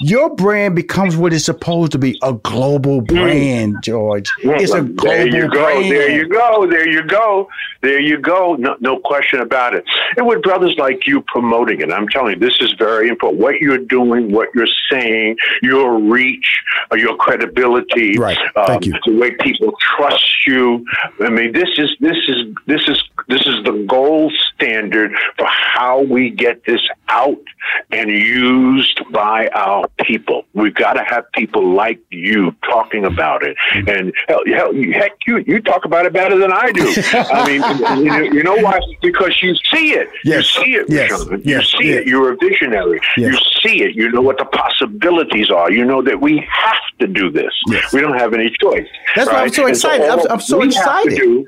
your 0.00 0.34
brand 0.34 0.74
becomes 0.74 1.16
what 1.16 1.32
it's 1.32 1.44
supposed 1.44 1.92
to 1.92 1.98
be 1.98 2.18
a 2.22 2.32
global 2.32 3.00
mm. 3.00 3.06
brand, 3.06 3.76
George. 3.82 4.30
It's 4.38 4.72
a 4.72 4.82
global 4.82 5.04
There 5.04 5.26
you 5.26 5.42
go. 5.42 5.50
Brand. 5.50 5.90
There 5.90 6.10
you 6.10 6.28
go. 6.28 6.66
There 6.68 6.88
you 6.88 7.02
go. 7.02 7.48
There 7.80 8.00
you 8.00 8.18
go. 8.18 8.56
No, 8.56 8.76
no 8.80 8.98
question 8.98 9.40
about 9.40 9.74
it. 9.74 9.84
And 10.16 10.26
with 10.26 10.42
brothers 10.42 10.74
like 10.78 11.06
you 11.06 11.22
promoting 11.22 11.80
it, 11.80 11.92
I'm 11.92 12.08
telling 12.08 12.34
you, 12.34 12.40
this 12.40 12.58
is 12.60 12.72
very 12.72 13.08
important. 13.08 13.42
What 13.42 13.60
you're 13.60 13.78
doing, 13.78 14.32
what 14.32 14.48
you're 14.54 14.66
saying, 14.90 15.36
your 15.62 15.98
reach, 15.98 16.62
uh, 16.90 16.96
your 16.96 17.16
credibility, 17.16 18.18
right. 18.18 18.38
Um, 18.56 18.66
Thank 18.66 18.86
you. 18.86 18.94
the 19.06 19.16
way 19.16 19.32
people 19.32 19.74
trust 19.96 20.46
you. 20.46 20.84
I 21.20 21.30
mean, 21.30 21.52
this 21.52 21.68
is 21.76 21.94
this 22.00 22.16
is 22.28 22.54
this 22.66 22.88
is 22.88 23.02
this 23.28 23.40
is 23.46 23.64
the 23.64 23.84
gold 23.88 24.32
standard 24.54 25.12
for 25.36 25.46
how 25.46 26.02
we 26.02 26.30
get 26.30 26.64
this 26.64 26.80
out 27.08 27.42
and 27.90 28.10
used 28.10 29.00
by 29.10 29.48
our 29.48 29.88
people. 30.04 30.44
We've 30.52 30.74
got 30.74 30.94
to 30.94 31.04
have 31.04 31.30
people 31.32 31.74
like 31.74 32.00
you 32.10 32.54
talking 32.62 33.04
about 33.04 33.42
it. 33.42 33.56
And 33.72 34.12
hell, 34.28 34.42
hell 34.46 34.72
heck, 34.92 35.12
you 35.26 35.38
you 35.46 35.60
talk 35.60 35.84
about 35.84 36.06
it 36.06 36.12
better 36.12 36.38
than 36.38 36.52
I 36.52 36.72
do. 36.72 36.92
I 37.12 37.46
mean, 37.46 38.32
you, 38.34 38.42
know, 38.42 38.56
why? 38.56 38.78
Because 39.02 39.42
you 39.42 39.54
see 39.72 39.92
it. 39.92 40.08
Yes. 40.24 40.56
You 40.56 40.64
see 40.64 40.74
it, 40.74 40.86
yes. 40.88 41.08
Sean. 41.08 41.30
You 41.30 41.40
yes. 41.44 41.66
see 41.70 41.88
yes. 41.88 41.98
it. 41.98 42.06
You're 42.06 42.32
a 42.32 42.36
visionary. 42.36 43.00
Yes. 43.16 43.32
You 43.32 43.60
see 43.62 43.82
it. 43.82 43.94
You 43.94 44.10
know 44.10 44.22
what 44.22 44.38
the 44.38 44.44
possibilities 44.44 45.50
are. 45.50 45.70
You 45.70 45.84
know 45.84 46.02
that 46.02 46.20
we 46.20 46.46
have 46.50 46.98
to 47.00 47.06
do 47.06 47.30
this. 47.30 47.52
Yes. 47.68 47.92
We 47.92 48.00
don't 48.00 48.18
have 48.18 48.34
any 48.34 48.50
choice. 48.60 48.86
That's 49.16 49.28
right? 49.28 49.34
why 49.34 49.42
I'm 49.42 49.52
so 49.52 49.66
excited. 49.66 50.06
So 50.06 50.12
I'm, 50.12 50.32
I'm 50.32 50.40
so 50.40 50.62
excited. 50.62 51.46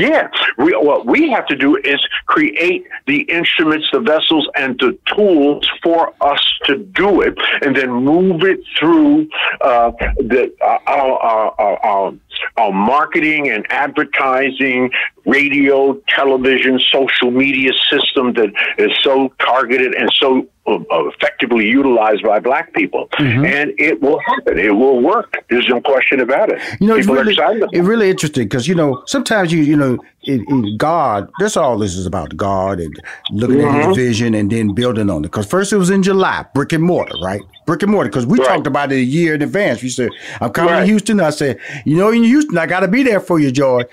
Yeah. 0.00 0.30
We, 0.56 0.72
what 0.72 1.04
we 1.04 1.30
have 1.30 1.46
to 1.48 1.56
do 1.56 1.76
is 1.76 2.00
create 2.24 2.86
the 3.06 3.20
instruments, 3.22 3.88
the 3.92 4.00
vessels, 4.00 4.48
and 4.56 4.78
the 4.78 4.98
tools 5.14 5.68
for 5.82 6.14
us 6.22 6.42
to 6.64 6.78
do 6.78 7.20
it, 7.20 7.36
and 7.60 7.76
then 7.76 7.90
move 7.92 8.42
it 8.42 8.60
through 8.78 9.28
uh, 9.60 9.90
the, 10.16 10.50
uh, 10.62 10.78
our, 10.86 11.18
our, 11.18 11.80
our, 11.84 12.14
our, 12.56 12.72
marketing 12.72 13.50
and 13.50 13.66
advertising, 13.70 14.90
radio, 15.26 16.00
television, 16.08 16.78
social 16.78 17.30
media 17.30 17.72
system 17.90 18.32
that 18.32 18.50
is 18.78 18.90
so 19.02 19.28
targeted 19.38 19.94
and 19.94 20.10
so 20.14 20.46
effectively 20.90 21.66
utilized 21.66 22.22
by 22.22 22.40
black 22.40 22.72
people, 22.72 23.08
mm-hmm. 23.18 23.44
and 23.44 23.72
it 23.78 24.00
will 24.00 24.18
happen. 24.20 24.58
It 24.58 24.70
will 24.70 25.00
work. 25.00 25.44
There's 25.48 25.68
no 25.68 25.80
question 25.80 26.20
about 26.20 26.50
it. 26.50 26.60
You 26.80 26.88
know, 26.88 26.96
people 26.96 27.18
it's 27.18 27.38
really, 27.38 27.66
it's 27.72 27.86
really 27.86 28.10
interesting 28.10 28.44
because 28.44 28.68
you 28.68 28.74
know 28.74 29.02
sometimes 29.06 29.52
you 29.52 29.62
you 29.62 29.76
know 29.76 29.98
in, 30.24 30.44
in, 30.48 30.76
God. 30.76 31.30
That's 31.38 31.56
all 31.56 31.78
this 31.78 31.94
is 31.94 32.06
about 32.06 32.36
God 32.36 32.80
and 32.80 32.94
looking 33.30 33.56
mm-hmm. 33.56 33.68
at 33.68 33.76
His 33.76 33.84
mm-hmm. 33.86 33.94
vision 33.94 34.34
and 34.34 34.50
then 34.50 34.74
building 34.74 35.08
on 35.10 35.24
it. 35.24 35.28
Because 35.28 35.46
first 35.46 35.72
it 35.72 35.76
was 35.76 35.90
in 35.90 36.02
July, 36.02 36.44
brick 36.54 36.72
and 36.72 36.82
mortar, 36.82 37.16
right? 37.22 37.40
Brick 37.66 37.82
and 37.82 37.92
mortar. 37.92 38.10
Because 38.10 38.26
we 38.26 38.38
right. 38.38 38.48
talked 38.48 38.66
about 38.66 38.92
it 38.92 38.96
a 38.96 39.02
year 39.02 39.34
in 39.34 39.42
advance. 39.42 39.82
We 39.82 39.88
said 39.88 40.10
I'm 40.40 40.50
coming 40.50 40.72
right. 40.72 40.80
to 40.80 40.86
Houston. 40.86 41.20
I 41.20 41.30
said, 41.30 41.58
you 41.84 41.96
know, 41.96 42.10
in 42.10 42.24
Houston, 42.24 42.58
I 42.58 42.66
got 42.66 42.80
to 42.80 42.88
be 42.88 43.02
there 43.02 43.20
for 43.20 43.40
you, 43.40 43.50
George. 43.50 43.86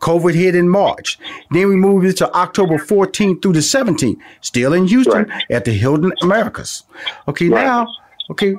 COVID 0.00 0.34
hit 0.34 0.54
in 0.54 0.68
March. 0.68 1.18
Then 1.50 1.68
we 1.68 1.76
moved 1.76 2.06
it 2.06 2.16
to 2.18 2.32
October 2.34 2.76
14th 2.76 3.42
through 3.42 3.54
the 3.54 3.60
17th, 3.60 4.18
still 4.40 4.72
in 4.72 4.86
Houston 4.86 5.24
right. 5.24 5.44
at 5.50 5.64
the 5.64 5.72
Hilton 5.72 6.12
Americas. 6.22 6.84
Okay, 7.26 7.48
now, 7.48 7.86
okay, 8.30 8.54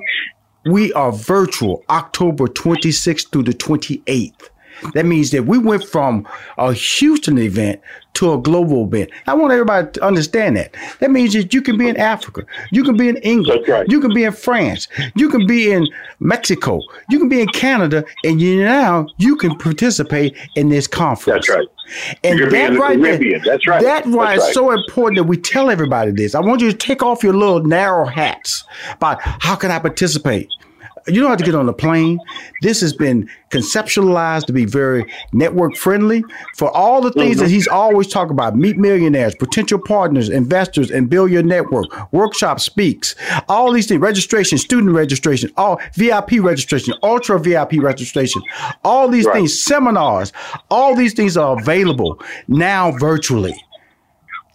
we 0.64 0.92
are 0.94 1.12
virtual 1.12 1.84
October 1.88 2.46
26th 2.46 3.30
through 3.30 3.44
the 3.44 3.52
28th. 3.52 4.50
That 4.94 5.06
means 5.06 5.30
that 5.30 5.44
we 5.44 5.58
went 5.58 5.84
from 5.84 6.26
a 6.58 6.72
Houston 6.72 7.38
event 7.38 7.80
to 8.14 8.32
a 8.32 8.38
global 8.38 8.84
event. 8.86 9.10
I 9.26 9.34
want 9.34 9.52
everybody 9.52 9.90
to 9.92 10.04
understand 10.04 10.56
that. 10.56 10.74
That 11.00 11.10
means 11.10 11.34
that 11.34 11.52
you 11.52 11.60
can 11.60 11.76
be 11.76 11.88
in 11.88 11.96
Africa, 11.98 12.46
you 12.70 12.82
can 12.82 12.96
be 12.96 13.08
in 13.08 13.18
England, 13.18 13.68
right. 13.68 13.86
you 13.88 14.00
can 14.00 14.14
be 14.14 14.24
in 14.24 14.32
France, 14.32 14.88
you 15.14 15.28
can 15.28 15.46
be 15.46 15.70
in 15.70 15.86
Mexico, 16.20 16.80
you 17.10 17.18
can 17.18 17.28
be 17.28 17.40
in 17.40 17.48
Canada, 17.48 18.04
and 18.24 18.40
you 18.40 18.62
now 18.64 19.06
you 19.18 19.36
can 19.36 19.56
participate 19.58 20.34
in 20.56 20.70
this 20.70 20.86
conference. 20.86 21.46
That's 21.46 21.58
right. 21.58 21.68
And 22.24 22.40
that 22.50 22.78
right 22.78 23.00
there, 23.00 23.40
that's 23.44 23.66
right. 23.66 23.82
That's 23.82 24.06
why 24.08 24.36
that's 24.36 24.48
it's 24.48 24.56
right. 24.56 24.66
so 24.66 24.70
important 24.72 25.18
that 25.18 25.24
we 25.24 25.36
tell 25.36 25.70
everybody 25.70 26.10
this. 26.10 26.34
I 26.34 26.40
want 26.40 26.60
you 26.60 26.70
to 26.70 26.76
take 26.76 27.02
off 27.02 27.22
your 27.22 27.34
little 27.34 27.62
narrow 27.62 28.06
hats 28.06 28.64
about 28.92 29.20
how 29.20 29.56
can 29.56 29.70
I 29.70 29.78
participate. 29.78 30.48
You 31.08 31.20
don't 31.20 31.30
have 31.30 31.38
to 31.38 31.44
get 31.44 31.54
on 31.54 31.68
a 31.68 31.72
plane. 31.72 32.18
This 32.62 32.80
has 32.80 32.92
been 32.92 33.28
conceptualized 33.50 34.46
to 34.46 34.52
be 34.52 34.64
very 34.64 35.10
network 35.32 35.76
friendly 35.76 36.24
for 36.56 36.70
all 36.70 37.00
the 37.00 37.12
things 37.12 37.36
mm-hmm. 37.36 37.44
that 37.44 37.50
he's 37.50 37.68
always 37.68 38.08
talking 38.08 38.32
about 38.32 38.56
meet 38.56 38.76
millionaires, 38.76 39.34
potential 39.34 39.78
partners, 39.78 40.28
investors, 40.28 40.90
and 40.90 41.08
build 41.08 41.30
your 41.30 41.42
network. 41.42 41.86
Workshop 42.12 42.60
speaks, 42.60 43.14
all 43.48 43.72
these 43.72 43.86
things, 43.86 44.00
registration, 44.00 44.58
student 44.58 44.92
registration, 44.94 45.50
all 45.56 45.80
VIP 45.94 46.32
registration, 46.40 46.94
ultra 47.02 47.38
VIP 47.38 47.74
registration, 47.78 48.42
all 48.84 49.08
these 49.08 49.26
right. 49.26 49.34
things, 49.34 49.58
seminars, 49.58 50.32
all 50.70 50.94
these 50.94 51.14
things 51.14 51.36
are 51.36 51.58
available 51.58 52.20
now 52.48 52.90
virtually. 52.92 53.54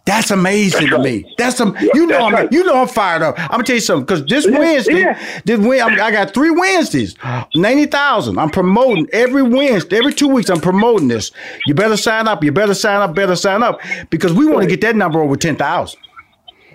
That's 0.04 0.32
amazing 0.32 0.90
that's 0.90 0.96
to 0.96 1.02
me. 1.02 1.34
That's 1.38 1.56
some. 1.56 1.76
You 1.94 2.06
know, 2.06 2.26
I'm. 2.26 2.34
Right. 2.34 2.52
You 2.52 2.64
know, 2.64 2.80
I'm 2.80 2.88
fired 2.88 3.22
up. 3.22 3.38
I'm 3.38 3.48
gonna 3.48 3.64
tell 3.64 3.76
you 3.76 3.80
something 3.80 4.04
because 4.04 4.24
this 4.26 4.46
yeah, 4.46 4.58
Wednesday, 4.58 5.00
yeah. 5.00 5.40
this 5.44 5.60
Wednesday, 5.60 6.00
I 6.00 6.10
got 6.10 6.34
three 6.34 6.50
Wednesdays, 6.50 7.14
ninety 7.54 7.86
thousand. 7.86 8.38
I'm 8.38 8.50
promoting 8.50 9.08
every 9.12 9.42
Wednesday, 9.42 9.98
every 9.98 10.12
two 10.12 10.28
weeks. 10.28 10.50
I'm 10.50 10.60
promoting 10.60 11.06
this. 11.06 11.30
You 11.66 11.74
better 11.74 11.96
sign 11.96 12.26
up. 12.26 12.42
You 12.42 12.50
better 12.50 12.74
sign 12.74 13.00
up. 13.00 13.14
Better 13.14 13.36
sign 13.36 13.62
up 13.62 13.80
because 14.10 14.32
we 14.32 14.46
want 14.46 14.62
to 14.62 14.68
get 14.68 14.80
that 14.80 14.96
number 14.96 15.22
over 15.22 15.36
ten 15.36 15.54
thousand. 15.54 16.00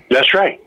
That's 0.10 0.34
right. 0.34 0.62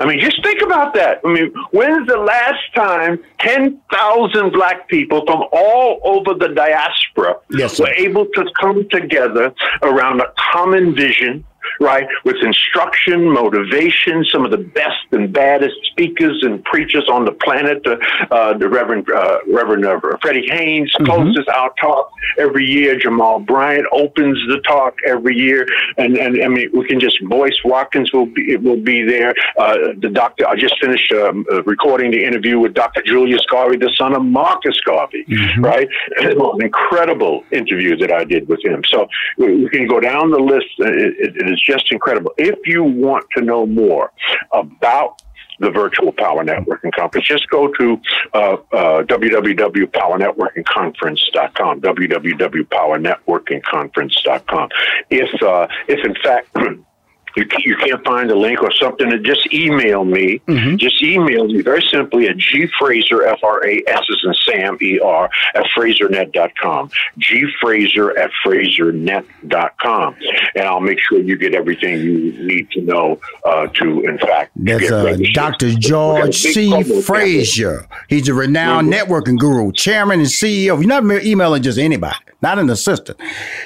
I 0.00 0.06
mean, 0.06 0.18
just 0.18 0.42
think 0.42 0.62
about 0.62 0.94
that. 0.94 1.20
I 1.24 1.32
mean, 1.32 1.52
when's 1.72 2.08
the 2.08 2.16
last 2.16 2.74
time 2.74 3.22
10,000 3.40 4.50
black 4.50 4.88
people 4.88 5.26
from 5.26 5.44
all 5.52 6.00
over 6.04 6.32
the 6.32 6.48
diaspora 6.54 7.36
yes, 7.50 7.78
were 7.78 7.90
able 7.90 8.24
to 8.34 8.46
come 8.58 8.88
together 8.88 9.52
around 9.82 10.22
a 10.22 10.32
common 10.52 10.94
vision, 10.94 11.44
right? 11.80 12.06
With 12.24 12.36
instruction, 12.42 13.32
motivation, 13.32 14.24
some 14.24 14.44
of 14.44 14.50
the 14.50 14.58
best 14.58 15.06
and 15.12 15.32
baddest 15.32 15.74
speakers 15.90 16.40
and 16.42 16.62
preachers 16.64 17.08
on 17.10 17.24
the 17.24 17.32
planet. 17.32 17.84
Uh, 17.86 17.96
uh, 18.30 18.56
the 18.56 18.68
Reverend 18.68 19.10
uh, 19.10 19.38
Reverend 19.52 19.86
uh, 19.86 19.98
Freddie 20.20 20.46
Haynes 20.48 20.92
mm-hmm. 20.94 21.06
closes 21.06 21.46
our 21.54 21.72
talk 21.80 22.10
every 22.38 22.66
year. 22.66 22.98
Jamal 22.98 23.40
Bryant 23.40 23.86
opens 23.92 24.38
the 24.48 24.60
talk 24.66 24.94
every 25.06 25.36
year, 25.36 25.66
and 25.96 26.16
and 26.16 26.42
I 26.42 26.48
mean 26.48 26.68
we 26.74 26.86
can 26.86 27.00
just 27.00 27.16
Boyce 27.28 27.58
Watkins 27.64 28.12
will 28.12 28.26
be 28.26 28.56
will 28.56 28.80
be 28.80 29.02
there. 29.02 29.34
Uh, 29.58 29.76
the 30.00 30.10
doctor 30.10 30.46
I 30.46 30.56
just 30.56 30.74
finished 30.80 31.10
um, 31.12 31.44
recording 31.64 32.10
the 32.10 32.22
interview 32.22 32.58
with 32.58 32.74
Dr. 32.74 33.02
Julius 33.02 33.44
Garvey, 33.50 33.78
the 33.78 33.92
son 33.96 34.14
of 34.14 34.22
Marcus 34.22 34.78
Garvey, 34.84 35.24
mm-hmm. 35.24 35.64
right? 35.64 35.88
An 36.18 36.62
incredible 36.62 37.44
interview 37.50 37.96
that 37.96 38.12
I 38.12 38.24
did 38.24 38.48
with 38.48 38.64
him. 38.64 38.82
So 38.88 39.08
we 39.38 39.68
can 39.70 39.86
go 39.86 40.00
down 40.00 40.30
the 40.30 40.38
list. 40.38 40.66
It, 40.78 41.14
it, 41.18 41.36
it 41.36 41.50
is 41.50 41.60
just 41.70 41.90
incredible. 41.92 42.32
If 42.36 42.58
you 42.66 42.84
want 42.84 43.26
to 43.36 43.42
know 43.42 43.66
more 43.66 44.12
about 44.52 45.22
the 45.60 45.70
virtual 45.70 46.12
power 46.12 46.44
networking 46.44 46.92
conference, 46.94 47.28
just 47.28 47.48
go 47.50 47.68
to 47.68 48.00
uh, 48.32 48.56
uh, 48.72 49.02
www.powernetworkingconference.com, 49.04 51.82
www.powernetworkingconference.com. 51.82 54.68
If, 55.10 55.42
uh, 55.42 55.68
if 55.86 56.04
in 56.04 56.14
fact, 56.22 56.48
you, 57.36 57.46
you 57.64 57.76
can't 57.76 58.04
find 58.04 58.30
a 58.30 58.36
link 58.36 58.62
or 58.62 58.72
something, 58.72 59.10
just 59.24 59.52
email 59.52 60.04
me. 60.04 60.40
Mm-hmm. 60.46 60.76
Just 60.76 61.02
email 61.02 61.46
me 61.46 61.62
very 61.62 61.82
simply 61.90 62.28
at 62.28 62.36
gfraser, 62.36 63.26
F 63.26 63.40
R 63.42 63.66
A 63.66 63.82
S 63.86 64.04
as 64.10 64.22
in 64.24 64.34
Sam, 64.34 64.78
E 64.80 64.98
R, 65.00 65.30
at 65.54 65.64
frasernet.com. 65.76 66.90
G 67.18 67.46
Fraser 67.60 68.16
at 68.18 68.30
frasernet.com. 68.44 70.16
And 70.54 70.64
I'll 70.64 70.80
make 70.80 70.98
sure 71.00 71.20
you 71.20 71.36
get 71.36 71.54
everything 71.54 72.00
you 72.00 72.32
need 72.46 72.70
to 72.72 72.80
know 72.82 73.20
uh, 73.44 73.66
to, 73.68 74.00
in 74.02 74.18
fact, 74.18 74.52
That's 74.56 74.90
uh, 74.90 75.16
Dr. 75.32 75.74
George 75.74 76.36
C. 76.36 76.82
Fraser. 77.02 77.86
He's 78.08 78.28
a 78.28 78.34
renowned 78.34 78.92
mm-hmm. 78.92 79.12
networking 79.12 79.38
guru, 79.38 79.72
chairman 79.72 80.20
and 80.20 80.28
CEO. 80.28 80.80
You're 80.80 80.86
not 80.86 81.04
emailing 81.24 81.62
just 81.62 81.78
anybody, 81.78 82.16
not 82.42 82.58
an 82.58 82.70
assistant. 82.70 83.20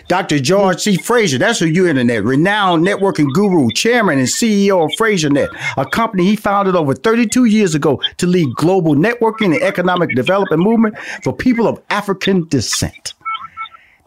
Dr. 0.08 0.38
George 0.38 0.80
C. 0.80 0.96
Fraser, 0.96 1.38
that's 1.38 1.58
who 1.58 1.66
you 1.66 1.86
internet, 1.86 2.24
renowned 2.24 2.86
networking 2.86 3.32
guru 3.32 3.70
chairman, 3.70 4.18
and 4.18 4.28
CEO 4.28 4.84
of 4.84 4.90
FraserNet, 4.98 5.48
a 5.76 5.86
company 5.86 6.24
he 6.24 6.36
founded 6.36 6.74
over 6.74 6.94
32 6.94 7.44
years 7.44 7.74
ago 7.74 8.00
to 8.18 8.26
lead 8.26 8.54
global 8.56 8.94
networking 8.94 9.54
and 9.54 9.62
economic 9.62 10.14
development 10.14 10.62
movement 10.62 10.98
for 11.22 11.32
people 11.32 11.66
of 11.68 11.80
African 11.90 12.48
descent. 12.48 13.14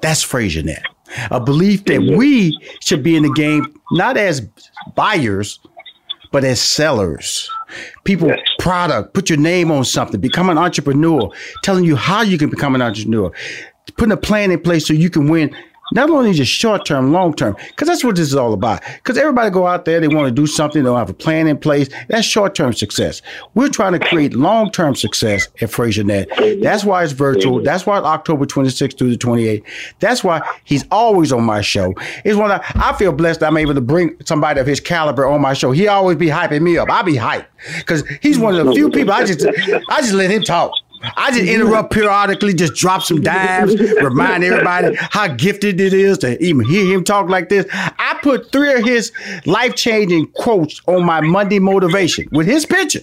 That's 0.02 0.24
FraserNet, 0.24 0.82
a 1.32 1.40
belief 1.40 1.86
that 1.86 2.02
we 2.02 2.58
should 2.82 3.04
be 3.04 3.16
in 3.16 3.24
the 3.24 3.34
game 3.34 3.74
not 3.92 4.18
as 4.18 4.48
buyers, 4.96 5.60
but 6.32 6.44
as 6.44 6.62
sellers. 6.62 7.50
People, 8.04 8.34
product, 8.60 9.14
put 9.14 9.30
your 9.30 9.40
name 9.40 9.72
on 9.72 9.86
something, 9.86 10.20
become 10.20 10.50
an 10.50 10.58
entrepreneur, 10.58 11.32
telling 11.64 11.86
you 11.86 11.96
how 11.96 12.22
you 12.22 12.38
can 12.38 12.50
become 12.50 12.76
an 12.76 12.82
entrepreneur, 12.82 13.32
putting 13.96 14.12
a 14.12 14.18
plan 14.18 14.52
in 14.52 14.60
place 14.60 14.88
so 14.88 14.94
you 14.94 15.10
can 15.10 15.30
win 15.30 15.56
not 15.94 16.10
only 16.10 16.34
just 16.34 16.52
short 16.52 16.86
term, 16.86 17.12
long 17.12 17.34
term, 17.34 17.56
because 17.68 17.88
that's 17.88 18.04
what 18.04 18.16
this 18.16 18.28
is 18.28 18.36
all 18.36 18.54
about. 18.54 18.82
Because 18.96 19.18
everybody 19.18 19.50
go 19.50 19.68
out 19.68 19.86
there, 19.86 20.00
they 20.00 20.08
want 20.08 20.28
to 20.28 20.34
do 20.34 20.46
something, 20.46 20.84
they 20.84 20.90
don't 20.90 20.98
have 20.98 21.10
a 21.10 21.14
plan 21.14 21.48
in 21.48 21.58
place. 21.58 21.90
That's 22.10 22.26
short 22.26 22.56
term 22.56 22.74
success. 22.74 23.22
We're 23.54 23.70
trying 23.70 23.94
to 23.94 24.00
create 24.00 24.34
long 24.34 24.72
term 24.72 24.96
success 24.96 25.48
at 25.62 25.70
FraserNet. 25.70 26.62
That's 26.62 26.84
why 26.84 27.04
it's 27.04 27.14
virtual. 27.14 27.64
That's 27.64 27.86
why 27.86 27.98
it's 27.98 28.06
October 28.06 28.46
26th 28.46 28.98
through 28.98 29.12
the 29.12 29.18
28th. 29.18 29.64
That's 30.00 30.24
why 30.24 30.42
he's 30.66 30.86
always 30.92 31.32
on 31.32 31.44
my 31.44 31.62
show. 31.62 31.94
It's 32.26 32.38
one 32.38 32.52
I, 32.52 32.62
I 32.76 32.94
feel 32.98 33.12
blessed 33.12 33.44
I'm 33.44 33.58
able 33.58 33.74
to 33.74 33.82
bring 33.82 34.16
somebody 34.26 34.60
of 34.60 34.68
his 34.68 34.80
caliber 34.80 35.26
on 35.26 35.42
my 35.42 35.54
show. 35.54 35.72
He 35.72 35.88
always 35.88 36.18
be 36.18 36.28
hyping 36.28 36.62
me 36.62 36.78
up. 36.78 36.90
I 36.92 37.02
be 37.02 37.16
hyped 37.16 37.46
because 37.78 38.04
he's 38.22 38.38
one 38.38 38.56
of 38.56 38.66
the 38.66 38.74
few 38.74 38.90
people 38.90 39.14
I 39.14 39.26
just 39.26 39.46
I 39.90 40.02
just 40.02 40.14
let 40.14 40.30
him 40.30 40.44
talk. 40.44 40.74
I 41.16 41.32
just 41.32 41.46
interrupt 41.46 41.92
periodically, 41.92 42.54
just 42.54 42.74
drop 42.74 43.04
some 43.04 43.22
dimes, 43.22 43.80
remind 44.02 44.44
everybody 44.44 44.96
how 45.00 45.28
gifted 45.28 45.80
it 45.80 45.94
is 45.94 46.18
to 46.20 46.42
even 46.44 46.66
hear 46.66 46.86
him 46.86 47.04
talk 47.04 47.30
like 47.30 47.50
this. 47.50 47.66
I 47.72 48.20
put 48.22 48.52
three 48.52 48.74
of 48.74 48.84
his 48.84 49.12
life 49.46 49.76
changing 49.76 50.28
quotes 50.28 50.82
on 50.88 51.06
my 51.06 51.22
Monday 51.22 51.60
motivation 51.60 52.28
with 52.32 52.48
his 52.48 52.66
picture. 52.66 53.02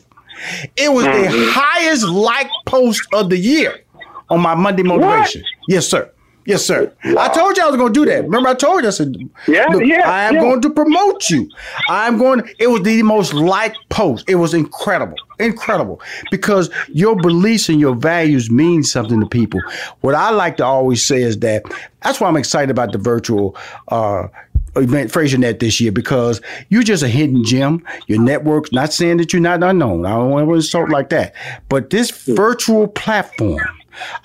It 0.76 0.92
was 0.92 1.06
mm-hmm. 1.06 1.32
the 1.32 1.52
highest 1.52 2.06
like 2.06 2.50
post 2.66 3.02
of 3.12 3.30
the 3.30 3.38
year 3.38 3.80
on 4.28 4.40
my 4.40 4.54
Monday 4.54 4.82
motivation. 4.82 5.42
What? 5.42 5.50
Yes, 5.68 5.86
sir. 5.86 6.10
Yes, 6.46 6.64
sir. 6.64 6.92
Wow. 7.04 7.14
I 7.18 7.28
told 7.28 7.56
you 7.56 7.62
I 7.62 7.66
was 7.66 7.76
going 7.76 7.92
to 7.92 8.00
do 8.00 8.04
that. 8.06 8.24
Remember, 8.24 8.50
I 8.50 8.54
told 8.54 8.82
you 8.82 8.88
I 8.88 8.90
said, 8.90 9.16
"Yeah, 9.48 9.66
yeah, 9.76 10.10
I 10.10 10.24
am 10.24 10.34
yeah. 10.34 10.40
going 10.40 10.60
to 10.60 10.70
promote 10.70 11.30
you. 11.30 11.48
I'm 11.88 12.18
going." 12.18 12.42
It 12.58 12.66
was 12.66 12.82
the 12.82 13.02
most 13.02 13.32
liked 13.32 13.78
post. 13.88 14.28
It 14.28 14.34
was 14.34 14.52
incredible, 14.52 15.16
incredible, 15.38 16.02
because 16.30 16.70
your 16.88 17.16
beliefs 17.16 17.68
and 17.68 17.80
your 17.80 17.94
values 17.94 18.50
mean 18.50 18.82
something 18.82 19.20
to 19.20 19.26
people. 19.26 19.60
What 20.02 20.14
I 20.14 20.30
like 20.30 20.58
to 20.58 20.64
always 20.64 21.04
say 21.04 21.22
is 21.22 21.38
that 21.38 21.62
that's 22.02 22.20
why 22.20 22.28
I'm 22.28 22.36
excited 22.36 22.70
about 22.70 22.92
the 22.92 22.98
virtual. 22.98 23.56
Uh, 23.88 24.28
event 24.76 25.12
FraserNet 25.12 25.60
this 25.60 25.80
year 25.80 25.92
because 25.92 26.40
you're 26.68 26.82
just 26.82 27.04
a 27.04 27.08
hidden 27.08 27.44
gem. 27.44 27.84
Your 28.08 28.20
network's 28.20 28.72
not 28.72 28.92
saying 28.92 29.18
that 29.18 29.32
you're 29.32 29.40
not 29.40 29.62
unknown. 29.62 30.04
I 30.04 30.10
don't 30.10 30.30
want 30.30 30.48
to 30.48 30.54
insult 30.54 30.90
like 30.90 31.10
that. 31.10 31.32
But 31.68 31.90
this 31.90 32.10
virtual 32.26 32.88
platform 32.88 33.60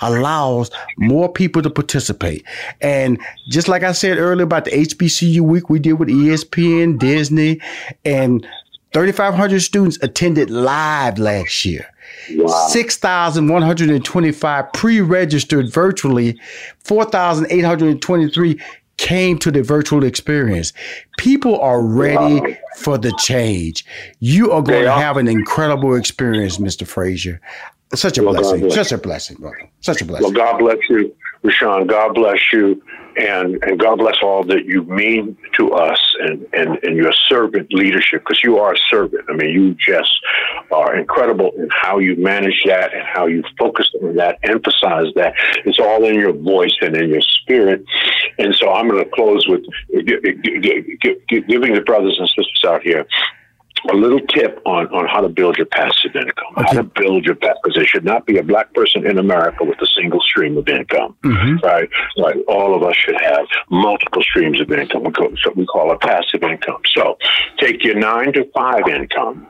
allows 0.02 0.72
more 0.98 1.32
people 1.32 1.62
to 1.62 1.70
participate. 1.70 2.44
And 2.82 3.20
just 3.50 3.68
like 3.68 3.84
I 3.84 3.92
said 3.92 4.18
earlier 4.18 4.44
about 4.44 4.66
the 4.66 4.72
HBCU 4.72 5.42
week 5.42 5.70
we 5.70 5.80
did 5.80 5.94
with 5.94 6.10
ESPN, 6.10 7.00
Disney, 7.00 7.62
and 8.06 8.46
3,500 8.94 9.62
students 9.62 9.98
attended 10.02 10.50
live 10.50 11.20
last 11.20 11.66
year. 11.66 11.86
Wow. 12.32 12.68
6,125 12.70 14.74
pre 14.74 15.02
registered 15.02 15.72
virtually, 15.72 16.40
4,823 16.84 18.60
came 18.98 19.40
to 19.40 19.50
the 19.50 19.64
virtual 19.64 20.04
experience. 20.04 20.74
People 21.18 21.60
are 21.62 21.82
ready 21.82 22.42
wow. 22.42 22.54
for 22.78 22.98
the 22.98 23.14
change. 23.20 23.86
You 24.20 24.52
are 24.52 24.62
going 24.62 24.84
to 24.84 24.92
have 24.92 25.18
an 25.18 25.28
incredible 25.28 25.96
experience, 25.96 26.58
Mr. 26.58 26.86
Fraser. 26.86 27.40
Such 27.96 28.18
a 28.18 28.24
well, 28.24 28.34
blessing. 28.34 28.70
Such 28.70 28.92
a 28.92 28.98
blessing, 28.98 29.38
brother. 29.38 29.70
Such 29.82 30.02
a 30.02 30.06
blessing. 30.06 30.34
Well, 30.34 30.34
God 30.34 30.60
bless 30.60 30.78
you, 30.90 31.16
Rushion. 31.44 31.88
God 31.88 32.14
bless 32.14 32.40
you. 32.54 32.82
And, 33.18 33.62
and 33.64 33.80
God 33.80 33.98
bless 33.98 34.18
all 34.22 34.44
that 34.46 34.66
you 34.66 34.84
mean 34.84 35.36
to 35.58 35.74
us 35.74 36.00
and, 36.22 36.46
and, 36.54 36.78
and 36.84 36.96
your 36.96 37.12
servant 37.28 37.74
leadership, 37.74 38.22
because 38.22 38.42
you 38.44 38.60
are 38.60 38.74
a 38.74 38.78
servant. 38.90 39.26
I 39.28 39.34
mean, 39.34 39.50
you 39.50 39.74
just 39.74 40.12
are 40.72 40.96
incredible 40.96 41.52
in 41.58 41.68
how 41.72 41.98
you 41.98 42.16
manage 42.16 42.64
that 42.68 42.94
and 42.94 43.04
how 43.06 43.26
you 43.26 43.44
focus 43.58 43.90
on 44.02 44.16
that, 44.16 44.38
emphasize 44.44 45.08
that. 45.16 45.34
It's 45.66 45.80
all 45.80 46.06
in 46.06 46.16
your 46.16 46.32
voice 46.32 46.76
and 46.80 46.96
in 46.96 47.10
your 47.10 47.22
spirit. 47.22 47.84
And 48.38 48.56
so 48.56 48.72
I'm 48.72 48.88
going 48.88 49.04
to 49.04 49.10
close 49.10 49.46
with 49.48 49.64
giving 51.28 51.74
the 51.74 51.84
brothers 51.86 52.18
and 52.20 52.30
sisters 52.30 52.64
out 52.66 52.84
here 52.84 53.06
a 53.90 53.96
little 53.96 54.20
tip 54.20 54.62
on, 54.66 54.88
on 54.88 55.08
how 55.08 55.22
to 55.22 55.30
build 55.30 55.58
your 55.58 55.68
passive 55.68 56.16
income, 56.16 56.54
okay. 56.58 56.66
how 56.68 56.74
to 56.74 56.84
build 56.84 57.26
your 57.26 57.36
passive, 57.36 57.58
because 57.64 57.76
there 57.76 57.86
should 57.86 58.04
not 58.04 58.26
be 58.26 58.38
a 58.38 58.44
black 58.44 58.74
person 58.74 59.06
in 59.06 59.18
America 59.18 59.64
with 59.64 59.82
a 59.82 59.88
single 59.88 60.20
stream 60.22 60.58
of 60.58 60.68
income, 60.68 61.16
mm-hmm. 61.24 61.66
right? 61.66 61.90
Like 62.18 62.38
all 62.48 62.76
of 62.76 62.84
us 62.84 62.96
should 62.96 63.20
have 63.22 63.46
multiple 63.70 64.22
streams 64.22 64.60
of 64.60 64.72
income, 64.72 65.04
what 65.04 65.56
we 65.56 65.66
call 65.66 65.92
a 65.92 65.98
passive 65.98 66.44
income. 66.44 66.82
So 66.94 67.18
take 67.58 67.84
your 67.84 67.96
nine 67.96 68.34
to 68.34 68.50
five 68.52 68.88
income. 68.88 69.48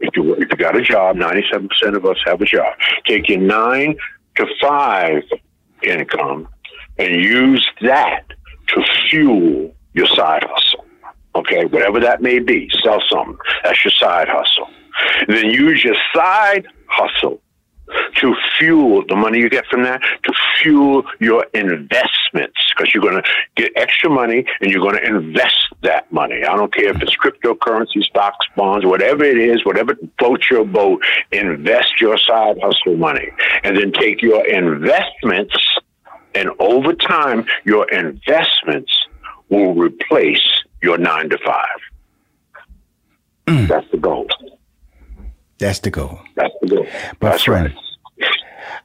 If 0.00 0.16
you 0.16 0.34
if 0.34 0.50
you 0.50 0.56
got 0.56 0.76
a 0.76 0.82
job, 0.82 1.16
ninety 1.16 1.44
seven 1.50 1.68
percent 1.68 1.96
of 1.96 2.04
us 2.04 2.18
have 2.26 2.40
a 2.40 2.44
job. 2.44 2.74
Take 3.06 3.28
your 3.28 3.38
nine 3.38 3.96
to 4.36 4.46
five 4.60 5.22
income 5.82 6.48
and 6.98 7.14
use 7.14 7.68
that 7.80 8.24
to 8.68 8.84
fuel 9.08 9.74
your 9.94 10.06
side 10.06 10.44
hustle. 10.48 10.83
Okay, 11.34 11.64
whatever 11.64 12.00
that 12.00 12.22
may 12.22 12.38
be, 12.38 12.70
sell 12.82 13.02
something. 13.10 13.36
That's 13.64 13.84
your 13.84 13.92
side 13.92 14.28
hustle. 14.28 14.68
Then 15.26 15.50
use 15.50 15.82
your 15.82 15.96
side 16.14 16.66
hustle 16.86 17.40
to 18.16 18.34
fuel 18.58 19.04
the 19.08 19.16
money 19.16 19.38
you 19.38 19.50
get 19.50 19.66
from 19.66 19.82
that 19.82 20.00
to 20.22 20.32
fuel 20.58 21.02
your 21.20 21.44
investments 21.54 22.56
because 22.74 22.92
you're 22.94 23.02
going 23.02 23.22
to 23.22 23.28
get 23.56 23.72
extra 23.76 24.08
money 24.08 24.44
and 24.60 24.70
you're 24.70 24.80
going 24.80 24.96
to 24.96 25.04
invest 25.04 25.66
that 25.82 26.10
money. 26.12 26.44
I 26.44 26.56
don't 26.56 26.72
care 26.72 26.88
if 26.88 27.02
it's 27.02 27.16
cryptocurrency, 27.16 28.02
stocks, 28.04 28.46
bonds, 28.56 28.86
whatever 28.86 29.24
it 29.24 29.38
is, 29.38 29.64
whatever 29.64 29.96
floats 30.18 30.50
your 30.50 30.64
boat, 30.64 31.04
invest 31.30 32.00
your 32.00 32.16
side 32.16 32.58
hustle 32.62 32.96
money 32.96 33.28
and 33.62 33.76
then 33.76 33.92
take 33.92 34.22
your 34.22 34.46
investments 34.46 35.56
and 36.34 36.50
over 36.58 36.94
time 36.94 37.44
your 37.64 37.88
investments 37.90 38.92
will 39.50 39.74
replace 39.74 40.63
your 40.84 40.98
nine 40.98 41.28
to 41.30 41.38
five. 41.44 41.80
Mm. 43.46 43.68
That's 43.68 43.90
the 43.90 43.96
goal. 43.98 44.26
That's 45.58 45.80
the 45.80 45.90
goal. 45.90 46.20
That's 46.36 46.54
the 46.60 46.68
goal. 46.68 46.84
My 47.20 47.30
That's 47.30 47.44
friend, 47.44 47.74
right. 47.74 47.84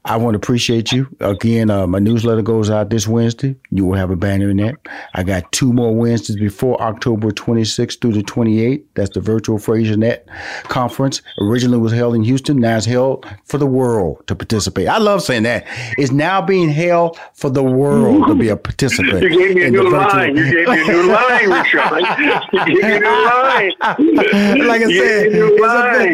I 0.05 0.15
want 0.17 0.33
to 0.33 0.37
appreciate 0.37 0.91
you. 0.91 1.07
Again, 1.19 1.69
uh, 1.69 1.85
my 1.85 1.99
newsletter 1.99 2.41
goes 2.41 2.69
out 2.69 2.89
this 2.89 3.07
Wednesday. 3.07 3.55
You 3.69 3.85
will 3.85 3.97
have 3.97 4.09
a 4.09 4.15
banner 4.15 4.49
in 4.49 4.57
that. 4.57 4.75
I 5.13 5.23
got 5.23 5.51
two 5.51 5.73
more 5.73 5.93
Wednesdays 5.93 6.37
before 6.37 6.81
October 6.81 7.31
26th 7.31 7.99
through 7.99 8.13
the 8.13 8.23
28th. 8.23 8.83
That's 8.95 9.09
the 9.11 9.19
virtual 9.19 9.57
FraserNet 9.57 10.21
conference. 10.63 11.21
Originally 11.41 11.77
was 11.77 11.91
held 11.91 12.15
in 12.15 12.23
Houston. 12.23 12.57
Now 12.57 12.77
it's 12.77 12.85
held 12.85 13.25
for 13.45 13.57
the 13.57 13.65
world 13.65 14.25
to 14.27 14.35
participate. 14.35 14.87
I 14.87 14.97
love 14.99 15.21
saying 15.21 15.43
that. 15.43 15.65
It's 15.97 16.11
now 16.11 16.41
being 16.41 16.69
held 16.69 17.19
for 17.33 17.49
the 17.49 17.63
world 17.63 18.27
to 18.27 18.35
be 18.35 18.49
a 18.49 18.57
participant. 18.57 19.23
You 19.29 19.29
gave 19.29 19.55
me 19.55 19.63
a 19.65 19.71
new 19.71 19.89
line. 19.89 20.37
You 20.37 20.43
gave 20.43 20.67
me 20.67 20.81
a 20.81 20.85
new 20.85 21.11
line, 21.11 21.49
Rushion. 21.49 21.79
You 22.53 22.81
gave 22.81 22.83
me 22.83 22.95
a 22.95 22.99
new 22.99 23.25
line. 23.25 23.73
like 24.67 24.81
I 24.81 24.85
said, 24.85 24.89
gave 24.89 25.31
me 25.33 25.39
a 25.39 25.43
new 25.45 25.57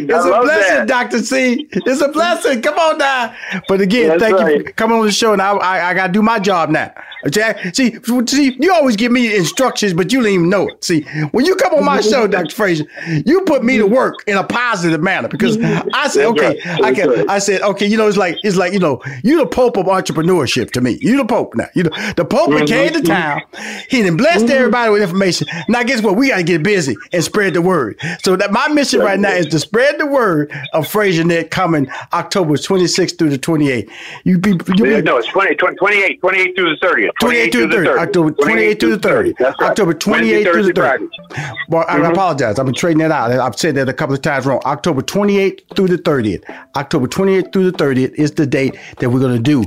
it's 0.06 0.12
a, 0.12 0.16
it's 0.16 0.26
I 0.26 0.28
a 0.28 0.32
love 0.32 0.44
blessing, 0.44 0.76
that. 0.76 0.88
Dr. 0.88 1.20
C. 1.20 1.68
It's 1.72 2.02
a 2.02 2.08
blessing. 2.10 2.62
Come 2.62 2.78
on 2.78 2.98
now. 2.98 3.36
But 3.68 3.75
again, 3.82 4.10
That's 4.10 4.22
thank 4.22 4.40
you 4.40 4.64
for 4.66 4.72
coming 4.74 4.98
on 4.98 5.06
the 5.06 5.12
show. 5.12 5.34
And 5.34 5.42
I, 5.42 5.52
I, 5.52 5.90
I 5.90 5.94
got 5.94 6.08
to 6.08 6.14
do 6.14 6.22
my 6.22 6.40
job 6.40 6.70
now. 6.70 6.94
Jack, 7.30 7.76
see, 7.76 7.98
see, 8.28 8.56
you 8.60 8.72
always 8.72 8.96
give 8.96 9.12
me 9.12 9.36
instructions, 9.36 9.94
but 9.94 10.12
you 10.12 10.22
don't 10.22 10.32
even 10.32 10.50
know 10.50 10.68
it. 10.68 10.84
See, 10.84 11.02
when 11.32 11.46
you 11.46 11.56
come 11.56 11.74
on 11.74 11.84
my 11.84 12.00
show, 12.02 12.28
Dr. 12.36 12.54
Fraser, 12.54 12.86
you 13.26 13.42
put 13.42 13.64
me 13.64 13.78
to 13.78 13.88
work 13.88 14.24
in 14.28 14.38
a 14.38 14.44
positive 14.44 15.02
manner 15.02 15.28
because 15.28 15.58
I 15.60 16.08
said, 16.08 16.26
okay, 16.28 16.62
right. 16.66 16.84
I 16.84 16.94
can, 16.94 17.10
right. 17.10 17.30
I 17.30 17.40
said, 17.40 17.62
okay, 17.62 17.88
you 17.88 17.98
know, 17.98 18.08
it's 18.08 18.18
like, 18.18 18.38
it's 18.44 18.58
like, 18.58 18.74
you 18.74 18.80
know, 18.80 19.02
you 19.24 19.38
the 19.40 19.48
Pope 19.48 19.78
of 19.78 19.88
entrepreneurship 19.88 20.70
to 20.72 20.82
me. 20.82 21.00
You 21.02 21.18
the 21.18 21.26
Pope 21.26 21.56
now. 21.56 21.68
You 21.74 21.84
know, 21.84 22.14
the 22.16 22.26
Pope 22.26 22.52
Mm-hmm. 22.56 22.66
came 22.68 22.94
to 22.94 23.02
town. 23.02 23.42
He 23.90 24.04
done 24.04 24.18
blessed 24.18 24.50
everybody 24.50 24.92
with 24.92 25.02
information. 25.02 25.48
Now, 25.68 25.84
guess 25.84 26.02
what? 26.02 26.16
We 26.16 26.30
got 26.30 26.38
to 26.38 26.44
get 26.44 26.64
busy 26.64 26.96
and 27.12 27.24
spread 27.24 27.54
the 27.54 27.62
word. 27.62 28.00
So 28.24 28.36
that 28.36 28.52
my 28.52 28.68
mission 28.68 29.00
right 29.00 29.20
now 29.20 29.32
is 29.34 29.48
to 29.48 29.60
spread 29.60 30.00
the 30.00 30.06
word 30.06 30.52
of 30.74 30.88
FraserNet 30.88 31.50
coming 31.50 31.90
October 32.14 32.54
26th 32.54 33.18
through 33.18 33.30
the 33.30 33.38
28th. 33.66 33.92
You 34.24 34.38
be, 34.38 34.52
you 34.52 35.02
No, 35.02 35.18
it's 35.18 35.28
20, 35.28 35.56
20, 35.56 35.76
28, 35.76 36.20
28 36.20 36.56
through 36.56 36.76
the 36.76 36.86
30th. 36.86 37.10
28 37.20 37.52
through 37.52 37.68
the 37.68 37.76
30th. 37.78 37.98
October 37.98 38.32
28 38.32 38.80
through 38.80 38.98
the 38.98 39.08
30th. 39.10 39.38
That's 39.38 39.62
right. 39.62 39.70
October 39.70 39.94
28 39.94 40.44
through 40.44 40.64
the 40.64 40.82
Wednesday, 40.82 40.82
30th. 40.82 41.10
Thursday, 41.30 41.52
Well, 41.70 41.86
I 41.88 41.98
mm-hmm. 41.98 42.12
apologize. 42.12 42.60
I've 42.60 42.66
been 42.66 42.76
trading 42.76 43.00
that 43.00 43.12
out. 43.12 43.32
I've 43.32 43.58
said 43.58 43.76
that 43.76 43.90
a 43.90 43.94
couple 43.94 44.16
of 44.16 44.22
times 44.22 44.46
wrong. 44.46 44.62
October 44.66 45.02
28th 45.02 45.76
through 45.76 45.88
the 45.88 45.98
30th. 45.98 46.44
October 46.76 47.08
28th 47.08 47.54
through 47.54 47.72
the 47.72 47.78
30th 47.78 48.14
is 48.16 48.32
the 48.32 48.46
date 48.46 48.78
that 49.00 49.10
we're 49.10 49.20
going 49.20 49.36
to 49.36 49.42
do 49.42 49.64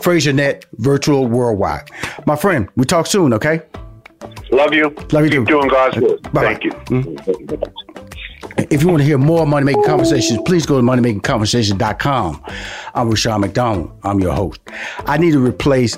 FraserNet 0.00 0.64
Virtual 0.74 1.26
Worldwide. 1.26 1.88
My 2.26 2.36
friend, 2.36 2.68
we 2.76 2.84
talk 2.84 3.06
soon, 3.06 3.32
okay? 3.34 3.62
Love 4.52 4.74
you. 4.74 4.94
Love 5.12 5.24
you 5.24 5.30
Keep 5.30 5.30
too. 5.30 5.44
doing 5.46 5.68
God's 5.68 5.96
work. 5.98 6.22
Bye-bye. 6.22 6.42
Thank 6.42 6.64
you. 6.64 6.70
Mm-hmm. 6.70 7.30
Mm-hmm. 7.30 8.09
If 8.70 8.82
you 8.82 8.88
want 8.88 9.00
to 9.00 9.04
hear 9.04 9.18
more 9.18 9.46
Money 9.46 9.64
Making 9.64 9.84
Conversations, 9.84 10.40
please 10.44 10.66
go 10.66 10.76
to 10.76 10.82
moneymakingconversation.com. 10.82 12.44
I'm 12.94 13.08
Rushion 13.08 13.40
McDonald. 13.40 13.92
I'm 14.02 14.20
your 14.20 14.32
host. 14.34 14.60
I 15.06 15.16
need 15.16 15.32
to 15.32 15.44
replace 15.44 15.96